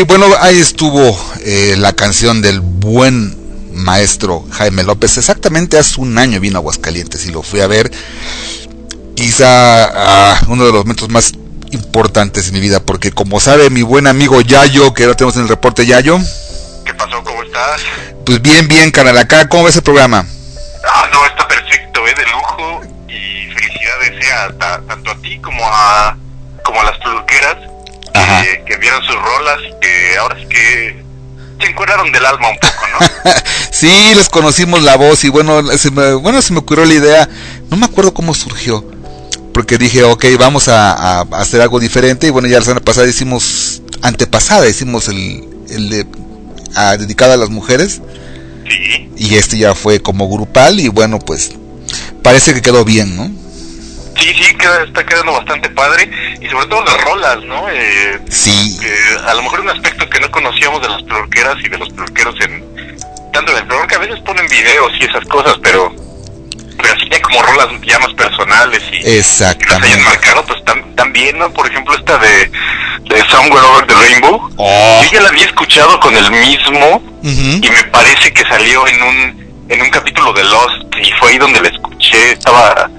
[0.00, 3.36] Y bueno, ahí estuvo eh, la canción del buen
[3.74, 5.18] maestro Jaime López.
[5.18, 7.90] Exactamente hace un año vino a Aguascalientes y lo fui a ver.
[9.14, 9.84] Quizá
[10.32, 11.34] ah, uno de los momentos más
[11.72, 15.42] importantes en mi vida, porque como sabe mi buen amigo Yayo, que ahora tenemos en
[15.42, 16.18] el reporte Yayo,
[16.86, 17.22] ¿Qué pasó?
[17.22, 17.82] ¿Cómo estás?
[18.24, 20.24] pues bien, bien, canal acá, ¿cómo ves el programa?
[20.88, 22.14] Ah, no, está perfecto, ¿eh?
[22.16, 22.80] De lujo.
[23.06, 26.16] Y felicidades sea ta- tanto a ti como a,
[26.64, 27.56] como a las peluqueras
[28.30, 28.42] Ajá.
[28.44, 31.02] que, que vieron sus rolas que ahora sí que
[31.60, 32.74] se encueraron del alma un poco,
[33.24, 33.32] ¿no?
[33.70, 37.28] sí, les conocimos la voz y bueno, se me, bueno, se me ocurrió la idea,
[37.70, 38.82] no me acuerdo cómo surgió,
[39.52, 43.06] porque dije, ok, vamos a, a hacer algo diferente y bueno, ya la semana pasada
[43.08, 46.06] hicimos, antepasada hicimos el, el de,
[46.74, 48.00] a- dedicado a las mujeres
[48.68, 49.10] Sí.
[49.16, 51.50] y este ya fue como grupal y bueno, pues
[52.22, 53.28] parece que quedó bien, ¿no?
[54.20, 56.10] Sí, sí, queda, está quedando bastante padre
[56.40, 57.68] y sobre todo las rolas, ¿no?
[57.70, 58.78] Eh, Sí.
[58.80, 58.94] que
[59.26, 62.34] a lo mejor un aspecto que no conocíamos de las peluqueras y de los peluqueros
[62.40, 62.64] en
[63.32, 65.94] tanto en el que a veces ponen videos y esas cosas, pero
[66.82, 70.02] pero así ya como rolas ya más personales y que nos hayan Exactamente.
[70.02, 71.50] marcado pues tan, tan bien, ¿no?
[71.52, 72.50] Por ejemplo esta de,
[73.08, 75.00] de Somewhere Over the Rainbow, Oh.
[75.04, 79.66] yo ya la había escuchado con el mismo y me parece que salió en un
[79.68, 82.90] en un capítulo de Lost y fue ahí donde la escuché, estaba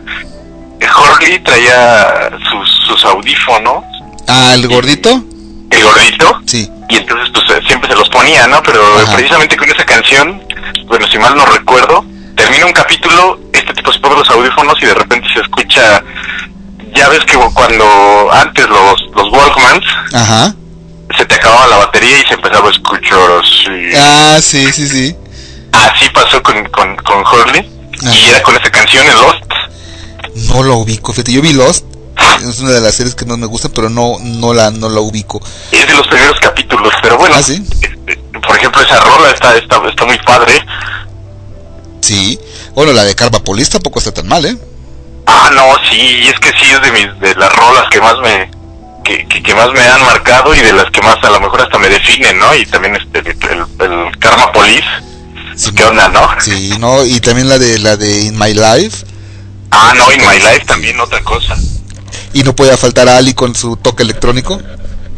[0.89, 3.83] Horley traía sus, sus audífonos
[4.27, 5.09] Ah, el gordito.
[5.71, 6.41] el gordito.
[6.45, 6.69] Sí.
[6.89, 8.61] Y entonces pues eh, siempre se los ponía, ¿no?
[8.63, 9.13] Pero Ajá.
[9.15, 10.41] precisamente con esa canción,
[10.85, 12.05] bueno, si mal no recuerdo,
[12.35, 16.03] termina un capítulo, este tipo se pone los audífonos y de repente se escucha,
[16.93, 20.53] ya ves que cuando antes los, los Walkmans Ajá.
[21.17, 23.95] se te acababa la batería y se empezaba a escuchar así.
[23.97, 25.15] Ah, sí, sí, sí.
[25.71, 27.69] Así pasó con, con, con Hurley
[28.01, 29.43] y era con esa canción en Lost.
[30.47, 31.85] No lo ubico, fíjate, yo vi Lost.
[32.47, 34.99] Es una de las series que más me gusta, pero no, no la, no la
[34.99, 35.41] ubico.
[35.71, 37.63] Es de los primeros capítulos, pero bueno, Ah, sí.
[37.81, 40.53] este, por ejemplo, esa rola está, está, está muy padre.
[42.01, 42.39] Sí.
[42.73, 44.57] Bueno, la de Carvapolis tampoco está tan mal, ¿eh?
[45.27, 48.49] Ah, no, sí, es que sí es de mis, de las rolas que más me,
[49.03, 51.61] que, que, que más me han marcado y de las que más a lo mejor
[51.61, 52.55] hasta me definen, ¿no?
[52.55, 54.87] Y también este, el, el Karma Police.
[55.75, 56.27] ¿Qué onda, no?
[56.39, 59.05] Sí, no, y también la de la de In My Life.
[59.71, 61.57] Ah, no, In My Life también otra cosa.
[62.33, 64.61] Y no podía faltar a Ali con su toque electrónico.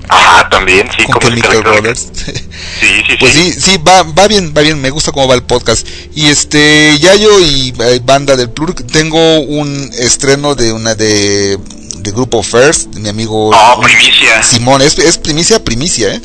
[0.10, 1.62] Ah, también, sí, con como Chemical.
[1.64, 2.08] Brothers.
[2.80, 3.54] Sí, sí, Pues sí.
[3.54, 5.88] sí, sí, va, va bien, va bien, me gusta cómo va el podcast.
[6.16, 11.58] Y este, Yayo y eh, banda del Plur, tengo un estreno de una de,
[11.98, 14.44] de grupo First, de mi amigo Oh, primicia.
[14.44, 16.22] Simón, es, es primicia, primicia, ¿eh?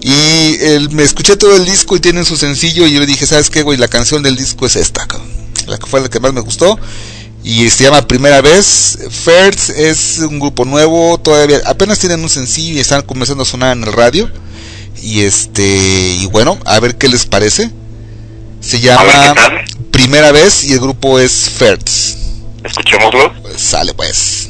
[0.00, 3.26] Y él, me escuché todo el disco y tienen su sencillo y yo le dije,
[3.26, 3.78] ¿sabes qué, güey?
[3.78, 5.28] La canción del disco es esta, cabrón.
[5.66, 6.78] la que fue la que más me gustó.
[7.44, 8.98] Y se llama Primera Vez.
[9.10, 13.76] First es un grupo nuevo, todavía apenas tienen un sencillo y están comenzando a sonar
[13.76, 14.30] en el radio.
[15.02, 17.70] Y este, y bueno, a ver qué les parece.
[18.60, 19.34] Se llama
[19.90, 22.16] Primera Vez y el grupo es First.
[22.64, 23.30] Escuchémoslo.
[23.58, 24.48] Sale pues.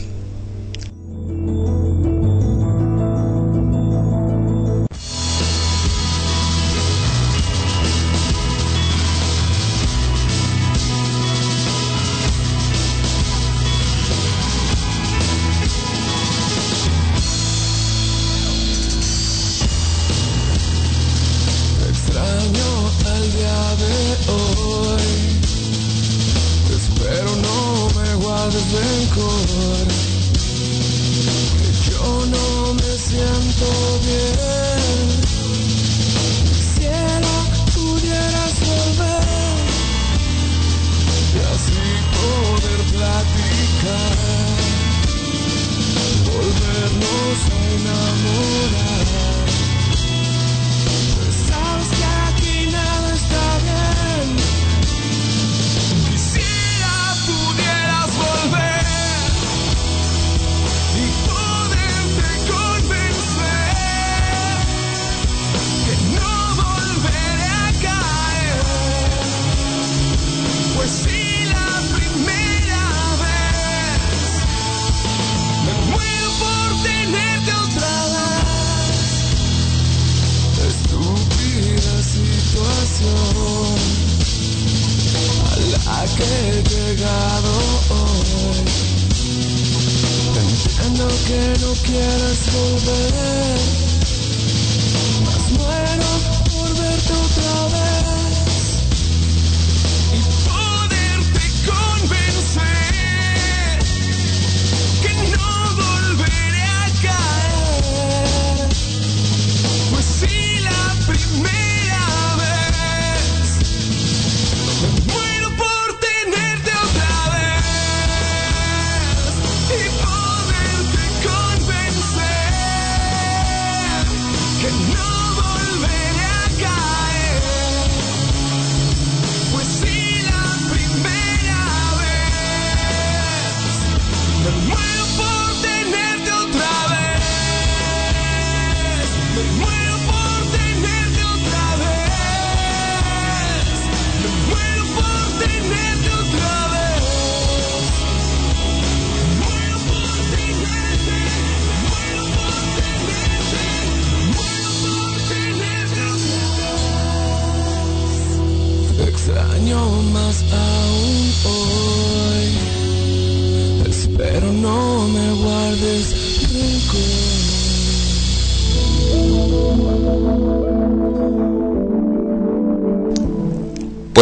[92.34, 93.43] just over.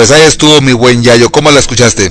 [0.03, 1.31] Pues ahí estuvo mi buen Yayo.
[1.31, 2.11] ¿Cómo la escuchaste?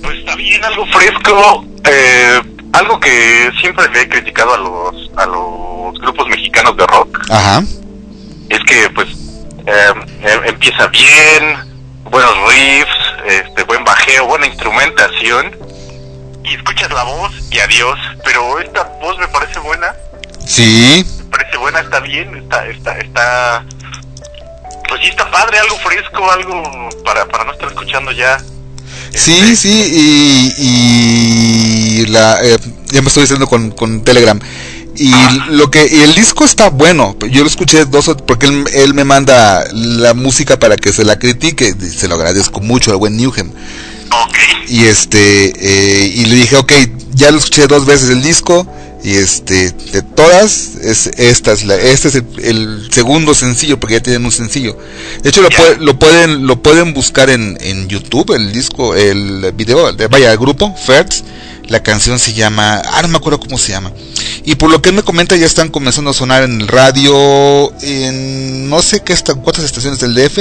[0.00, 1.64] Pues está bien, algo fresco.
[1.82, 2.40] eh,
[2.72, 7.64] algo que siempre le he criticado a los, a los grupos mexicanos de rock Ajá.
[8.48, 9.08] es que pues
[9.66, 9.92] eh,
[10.22, 11.56] em- empieza bien,
[12.04, 15.50] buenos riffs, este buen bajeo, buena instrumentación
[16.44, 19.92] y escuchas la voz y adiós, pero esta voz me parece buena
[20.46, 21.04] Sí.
[21.28, 23.64] parece buena, está bien, está, está, está,
[24.90, 28.36] pues sí está padre, algo fresco, algo para, para no estar escuchando ya.
[29.14, 32.58] Sí, sí, y, y la, eh,
[32.90, 34.38] ya me estoy diciendo con, con Telegram.
[34.96, 35.14] Y
[35.48, 37.16] lo que y el disco está bueno.
[37.30, 41.18] Yo lo escuché dos porque él, él me manda la música para que se la
[41.18, 41.72] critique.
[41.72, 43.50] Se lo agradezco mucho al buen Newham.
[44.68, 46.72] Y este eh, y le dije, ok,
[47.14, 48.66] ya lo escuché dos veces el disco
[49.02, 53.94] y este de todas es esta es la este es el, el segundo sencillo porque
[53.94, 54.76] ya tienen un sencillo.
[55.22, 59.52] De hecho lo, puede- lo pueden lo pueden buscar en, en YouTube el disco el
[59.56, 61.24] video de- vaya el grupo Ferds
[61.68, 63.92] la canción se llama ah no me acuerdo cómo se llama
[64.44, 67.72] y por lo que él me comenta ya están comenzando a sonar en el radio
[67.82, 70.38] en no sé qué esta, cuántas estaciones del DF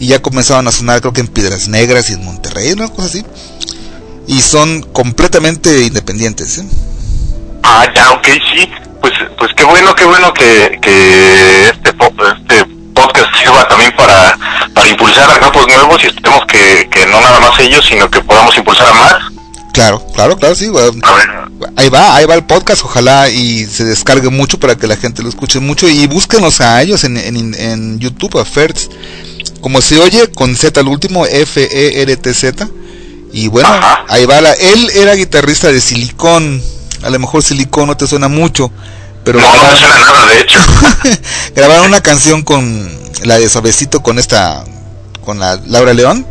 [0.00, 3.06] y ya comenzaban a sonar creo que en Piedras Negras y en Monterrey una cosa
[3.08, 3.24] así
[4.26, 6.64] y son completamente independientes ¿eh?
[7.62, 8.68] Ah, ya, ok, sí.
[9.00, 14.38] Pues, pues qué bueno, qué bueno que, que este, po- este podcast sirva también para,
[14.74, 18.20] para impulsar a grupos nuevos y esperemos que, que no nada más ellos, sino que
[18.20, 19.14] podamos impulsar a más.
[19.72, 21.00] claro claro claro sí bueno.
[21.76, 25.22] ahí va ahí va el podcast ojalá y se descargue mucho para que la gente
[25.22, 28.88] lo escuche mucho y búsquenos a ellos en, en, en YouTube a Fertz
[29.62, 32.68] como se oye con Z al último F E R T Z
[33.32, 33.68] y bueno
[34.08, 36.62] ahí va la él era guitarrista de Silicón
[37.02, 38.70] a lo mejor Silicón no te suena mucho
[39.24, 40.58] pero No, no me suena nada, de hecho.
[41.54, 42.90] grabaron una canción con
[43.22, 44.64] la de Suavecito con esta
[45.24, 46.26] con la Laura León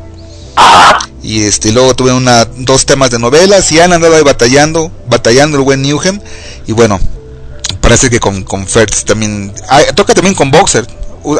[1.23, 5.57] y este luego tuve una dos temas de novelas y han andado ahí batallando batallando
[5.57, 6.19] el buen Newham
[6.67, 6.99] y bueno
[7.79, 10.85] parece que con con Fertz también ah, toca también con Boxer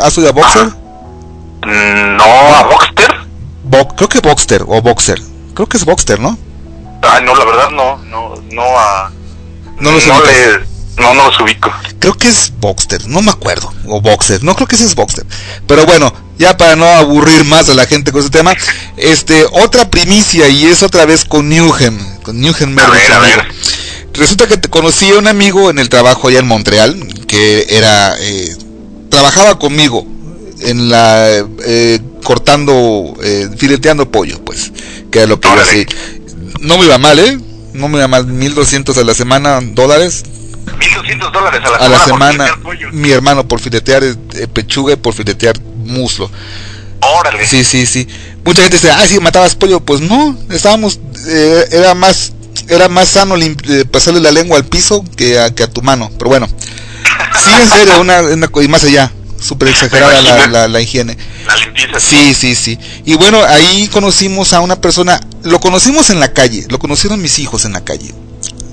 [0.02, 0.66] ¿has oído a Boxer?
[1.64, 3.12] Mm, No, a Boxster.
[3.64, 5.22] Bo- creo que Boxster o Boxer
[5.54, 6.38] creo que es Boxster ¿no?
[7.04, 9.12] Ah, no, la verdad no, no, no a...
[9.82, 10.32] No los no, ubicas.
[10.36, 10.72] le-
[11.02, 11.72] no, no los ubico.
[12.00, 15.26] creo que es Boxster, no me acuerdo, o Boxer, no creo que ese es Boxster,
[15.68, 18.54] pero bueno, ya para no aburrir más a la gente con este tema,
[18.98, 23.42] este, otra primicia y es otra vez con Newham, con Mervis, amigo.
[24.14, 28.14] Resulta que te conocí a un amigo en el trabajo allá en Montreal, que era,
[28.20, 28.56] eh,
[29.10, 30.06] trabajaba conmigo
[30.60, 31.30] en la,
[31.66, 34.72] eh, cortando, eh, fileteando pollo, pues,
[35.12, 35.86] que era lo que yo hacía.
[36.60, 37.40] No me iba mal, ¿eh?
[37.74, 40.24] No me mal, 1200 a la semana, dólares,
[40.80, 42.48] 1200 dólares a la a la semana.
[42.62, 44.16] por semana mi hermano por filetear eh,
[44.54, 46.30] pechuga y por filetear muslo.
[47.02, 47.48] Órale.
[47.48, 48.08] Sí, sí, sí.
[48.44, 49.80] Mucha gente dice, ah, sí, matabas pollo.
[49.80, 52.34] Pues no, estábamos, eh, era más
[52.68, 56.12] era más sano eh, pasarle la lengua al piso que a, que a tu mano.
[56.18, 60.82] Pero bueno, sí, en serio, una, una y más allá, súper exagerada la, la, la
[60.82, 61.18] higiene.
[61.48, 62.00] La limpieza.
[62.00, 62.78] Sí, sí, sí.
[63.06, 67.40] Y bueno, ahí conocimos a una persona, lo conocimos en la calle, lo conocieron mis
[67.40, 68.14] hijos en la calle,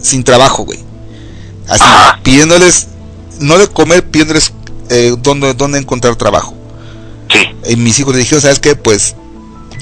[0.02, 0.78] sin trabajo, güey.
[1.68, 1.84] Así,
[2.22, 2.88] pidiéndoles,
[3.40, 4.52] no de comer, pidiéndoles
[4.90, 6.54] eh, dónde, dónde encontrar trabajo.
[7.68, 8.74] Y mis hijos le dijeron, ¿sabes qué?
[8.74, 9.14] Pues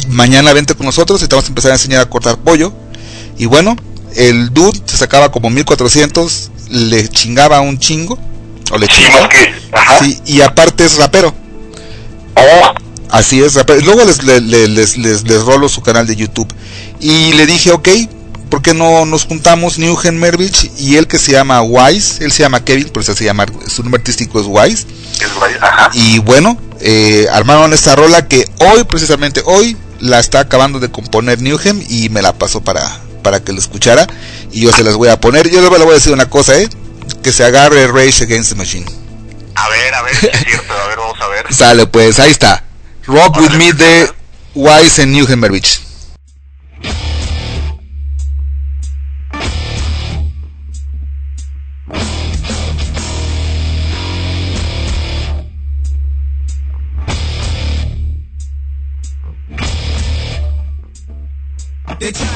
[0.09, 2.73] mañana vente con nosotros y te vamos a empezar a enseñar a cortar pollo.
[3.39, 3.77] Y bueno,
[4.17, 8.19] el dude se sacaba como 1400, le chingaba un chingo.
[8.73, 9.29] O le chingaba.
[10.01, 11.33] Sí, y aparte es rapero.
[13.11, 13.55] Así es.
[13.85, 16.49] Luego les, le- le- les, les, les rolo su canal de YouTube.
[17.01, 17.89] Y le dije, ok,
[18.51, 22.25] ¿por qué no nos juntamos Newgen Mervich y él que se llama Wise?
[22.25, 24.87] Él se llama Kevin, pero se llama, su nombre artístico es Wise.
[25.95, 31.41] Y bueno, eh, armaron esta rola que hoy, precisamente hoy, la está acabando de componer
[31.41, 34.07] Newhem y me la pasó para, para que lo escuchara.
[34.53, 35.49] Y yo se las voy a poner.
[35.51, 36.69] Yo le voy a decir una cosa, ¿eh?
[37.23, 38.87] Que se agarre Rage Against the Machine.
[39.55, 40.73] A ver, a ver es cierto.
[40.73, 41.55] A ver, vamos a ver.
[41.55, 42.63] Sale, pues, ahí está.
[43.09, 44.13] Rock with me de
[44.55, 45.81] Wise en Newhem Mervich.
[62.01, 62.36] They try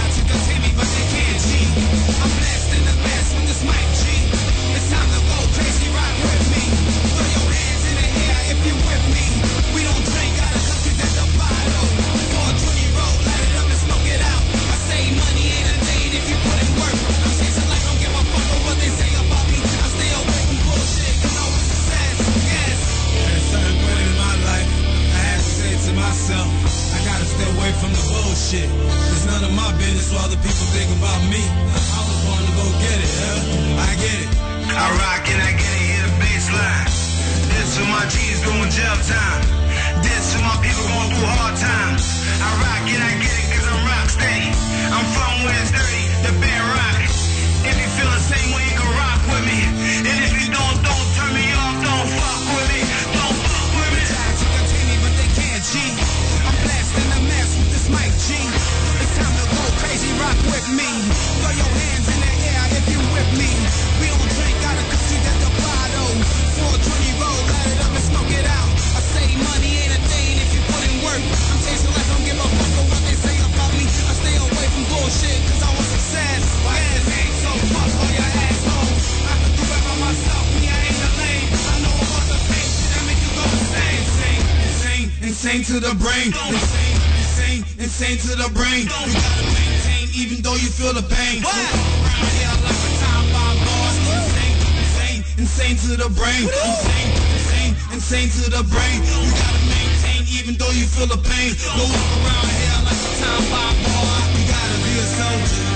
[86.31, 86.55] brain.
[86.55, 88.87] Insane, insane, insane to the brain.
[88.87, 91.43] You gotta maintain even though you feel the pain.
[91.43, 91.55] What?
[91.55, 93.97] Around here like a time bomb boss.
[94.11, 96.45] Insane, insane, insane to the brain.
[96.47, 98.99] Insane, insane, insane to the brain.
[99.03, 101.51] You gotta maintain even though you feel the pain.
[101.59, 104.25] Go walk around here like a time bomb boss.
[104.39, 105.67] You gotta be a soldier.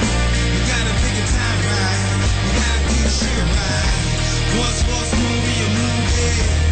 [0.54, 1.98] You gotta pick a time right.
[2.46, 4.02] You gotta do shit right.
[4.58, 6.62] What's what's movie a movie?
[6.62, 6.63] You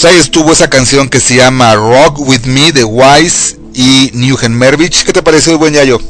[0.00, 4.56] Pues ahí estuvo esa canción que se llama Rock With Me de Wise y Newgen
[4.56, 5.04] Mervich.
[5.04, 6.00] ¿Qué te pareció, buen Yayo?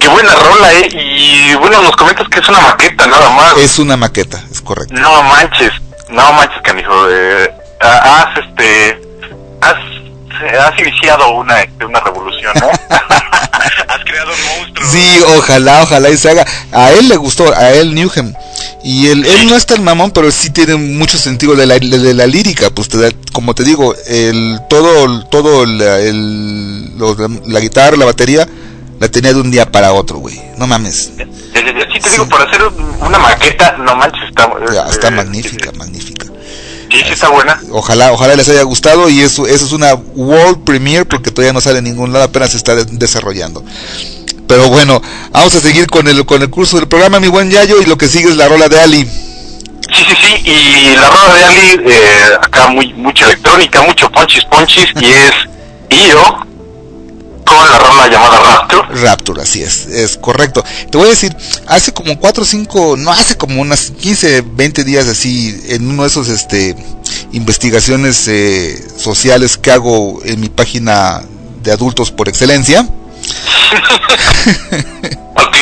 [0.00, 0.88] Qué buena rola, eh.
[0.94, 3.58] Y bueno, nos comentas que es una maqueta, nada más.
[3.58, 4.94] Es una maqueta, es correcto.
[4.94, 5.72] No manches,
[6.08, 6.90] no manches, canijo.
[7.10, 7.52] Eh,
[7.82, 8.98] ha- has, este,
[9.60, 9.76] has,
[10.72, 12.66] has iniciado una, este, una revolución, ¿no?
[13.88, 14.88] has creado un monstruo.
[14.90, 16.46] Sí, ojalá, ojalá y se haga.
[16.72, 18.34] A él le gustó, a él Newgen.
[18.90, 22.14] Y él, él no es tan mamón, pero sí tiene mucho sentido de la, de
[22.14, 22.70] la lírica.
[22.70, 26.96] Pues te da- como te digo, el todo, todo la, el-
[27.46, 28.48] la guitarra, la batería,
[28.98, 30.40] la tenía de un día para otro, güey.
[30.56, 31.10] No mames.
[31.18, 32.62] Sí, te digo, para hacer
[33.00, 36.24] una maqueta, no manches, está, Ya, está eh, magnífica, magnífica.
[36.90, 37.60] Sí, sí está buena.
[37.70, 41.60] Ojalá, ojalá les haya gustado y eso, eso es una world premiere porque todavía no
[41.60, 43.62] sale en ningún lado, apenas se está de- desarrollando.
[44.48, 47.80] Pero bueno, vamos a seguir con el con el curso del programa, mi buen Yayo,
[47.82, 49.04] y lo que sigue es la rola de Ali.
[49.04, 54.44] Sí, sí, sí, y la rola de Ali, eh, acá muy, mucha electrónica, mucho ponchis,
[54.46, 56.48] ponchis, y es Io
[57.44, 59.02] con la rola llamada Rapture.
[59.02, 60.64] Rapture, así es, es correcto.
[60.90, 61.34] Te voy a decir,
[61.66, 66.02] hace como 4 o 5, no, hace como unas 15, 20 días así, en uno
[66.02, 66.74] de esos este,
[67.32, 71.22] investigaciones eh, sociales que hago en mi página
[71.62, 72.86] de adultos por excelencia.
[75.34, 75.56] ok.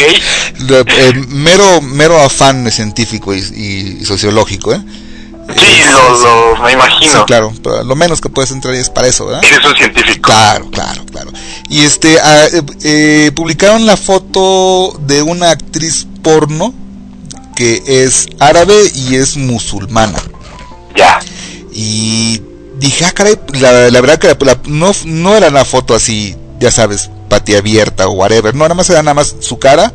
[1.29, 3.39] mero, mero afán científico y,
[4.01, 4.81] y sociológico, ¿eh?
[5.57, 7.13] Sí, lo, lo, me imagino.
[7.13, 9.45] Sí, claro, pero lo menos que puedes entrar es para eso, ¿verdad?
[9.45, 10.23] Eres un científico.
[10.23, 11.31] Claro, claro, claro.
[11.71, 16.75] Y este, ah, eh, eh, publicaron la foto de una actriz porno
[17.55, 20.19] que es árabe y es musulmana.
[20.97, 21.21] Ya.
[21.73, 22.43] Y
[22.79, 26.35] dije, ah, caray, la, la verdad que la- la- no, no era una foto así,
[26.59, 28.55] ya sabes, patia abierta o whatever.
[28.55, 29.93] No, nada más era nada más su cara,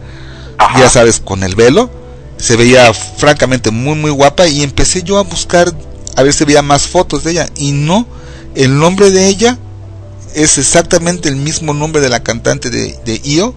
[0.78, 1.90] ya sabes, con el velo.
[2.38, 5.74] Se veía francamente muy, muy guapa y empecé yo a buscar
[6.16, 7.50] a ver si veía más fotos de ella.
[7.56, 8.08] Y no,
[8.56, 9.58] el nombre de ella
[10.36, 13.54] es exactamente el mismo nombre de la cantante de, de Io,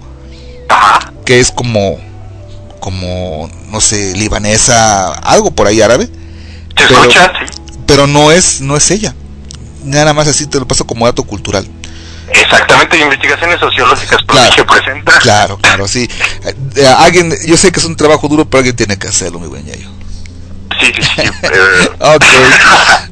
[1.25, 1.99] que es como,
[2.81, 6.07] como, no sé, libanesa, algo por ahí árabe.
[6.07, 7.01] ¿Se pero,
[7.87, 9.15] pero no es, no es ella.
[9.85, 11.67] Nada más así te lo paso como dato cultural.
[12.29, 15.19] Exactamente, investigaciones sociológicas Prodigio presenta.
[15.19, 16.09] Claro, claro, sí.
[16.45, 19.41] Eh, eh, alguien, yo sé que es un trabajo duro, pero alguien tiene que hacerlo,
[19.41, 19.89] mi buen Yayo.
[20.81, 21.23] Sí, sí, sí.
[21.43, 22.25] eh, Ok,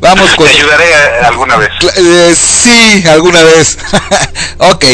[0.00, 0.46] vamos con...
[0.46, 0.94] Te ayudaré
[1.24, 1.70] alguna vez.
[1.96, 3.78] Eh, sí, alguna vez.
[4.58, 4.84] ok,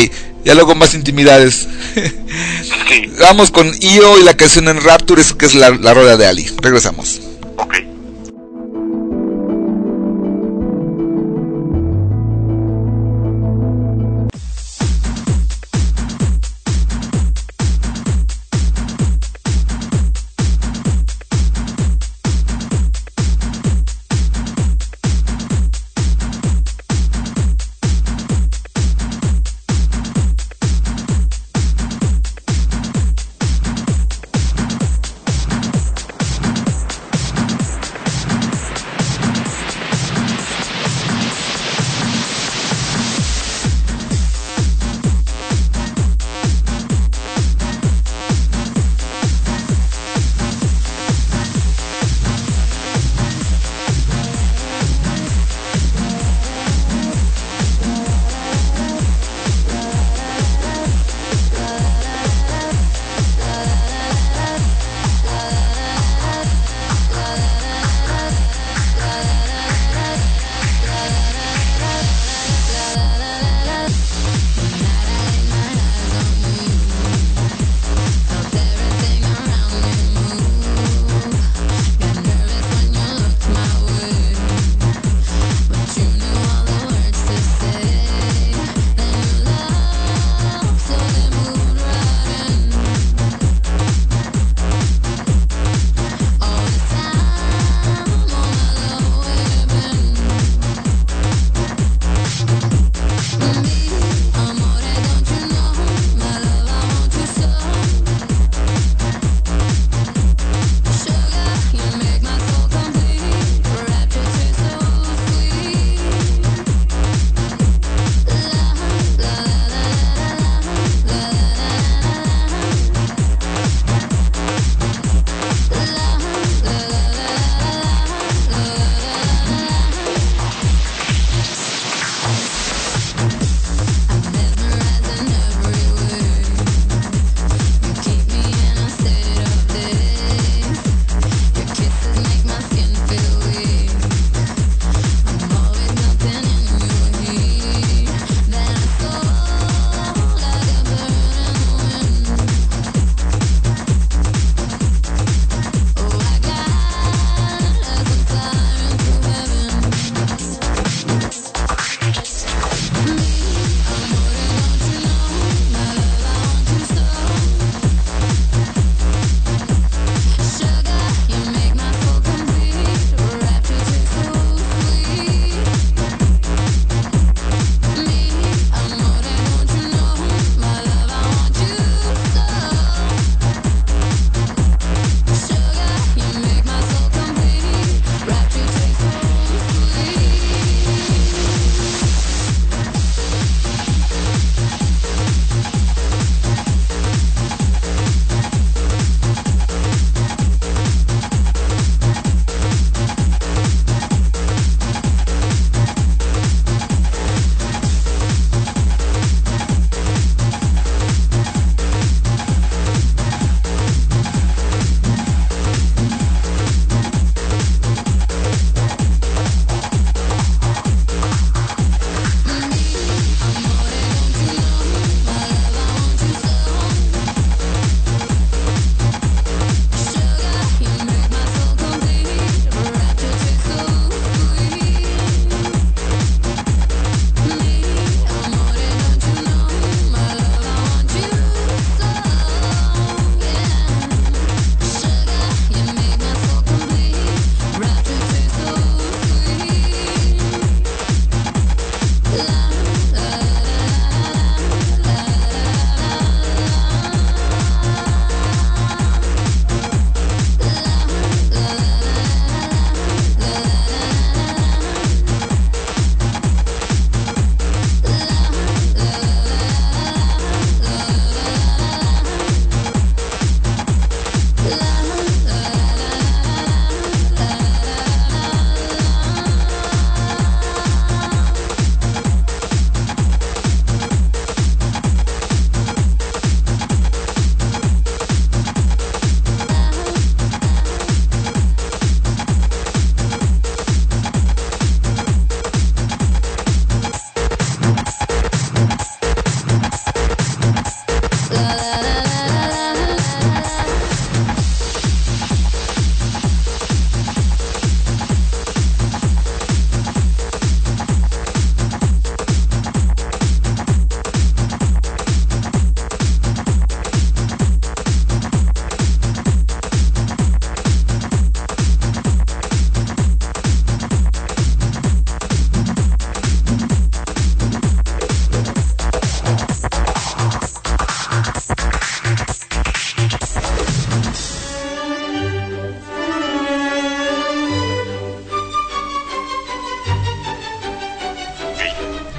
[0.44, 1.68] ya luego más intimidades.
[1.94, 3.12] Sí.
[3.20, 6.26] Vamos con Io y la canción en Rapture, eso que es la, la rola de
[6.26, 6.48] Ali.
[6.62, 7.20] Regresamos.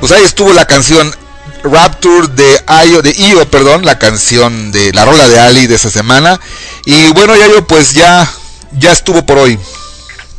[0.09, 1.15] Pues ahí estuvo la canción
[1.63, 5.91] Rapture de Io, de Io, perdón, la canción de la rola de Ali de esta
[5.91, 6.39] semana.
[6.85, 8.27] Y bueno, Yayo, pues ya,
[8.71, 9.59] ya estuvo por hoy.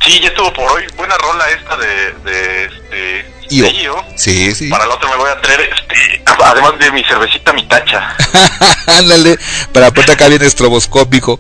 [0.05, 0.87] Sí, ya estuvo por hoy.
[0.97, 3.33] Buena rola esta de, de este.
[3.51, 3.63] Io.
[3.63, 4.05] de Io.
[4.17, 4.69] Sí, sí.
[4.71, 8.17] Para la otra me voy a traer, este, además de mi cervecita, mi tacha.
[8.89, 9.39] Ándale,
[9.73, 11.39] para ponerte acá bien estroboscópico.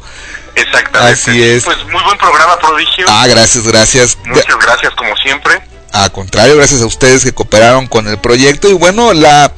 [0.55, 1.15] Exactamente.
[1.15, 1.65] Así es.
[1.65, 3.07] Pues muy buen programa, Prodigio.
[3.09, 4.17] Ah, gracias, gracias.
[4.25, 5.70] Muchas gracias, como siempre.
[5.93, 8.69] A contrario, gracias a ustedes que cooperaron con el proyecto.
[8.69, 9.53] Y bueno, la,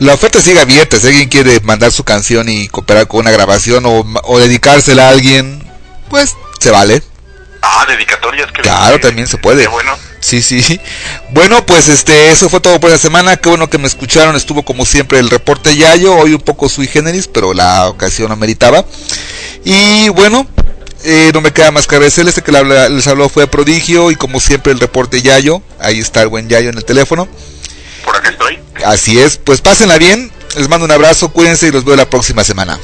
[0.00, 0.98] la oferta sigue abierta.
[0.98, 5.10] Si alguien quiere mandar su canción y cooperar con una grabación o, o dedicársela a
[5.10, 5.62] alguien,
[6.10, 7.02] pues se vale.
[7.62, 9.62] Ah, dedicatorias que Claro, también se puede.
[9.62, 9.96] Qué bueno.
[10.20, 10.80] Sí, sí.
[11.30, 13.36] Bueno, pues este, eso fue todo por la semana.
[13.36, 14.36] Qué bueno que me escucharon.
[14.36, 16.14] Estuvo como siempre el reporte Yayo.
[16.16, 18.84] Hoy un poco sui generis, pero la ocasión ameritaba.
[19.64, 20.46] Y bueno,
[21.04, 22.36] eh, no me queda más que agradecerles.
[22.36, 24.10] Este que les habló fue Prodigio.
[24.10, 25.62] Y como siempre el reporte Yayo.
[25.78, 27.28] Ahí está el buen Yayo en el teléfono.
[28.04, 28.58] Por acá estoy.
[28.84, 29.36] Así es.
[29.36, 30.30] Pues pásenla bien.
[30.56, 31.30] Les mando un abrazo.
[31.30, 32.78] Cuídense y los veo la próxima semana.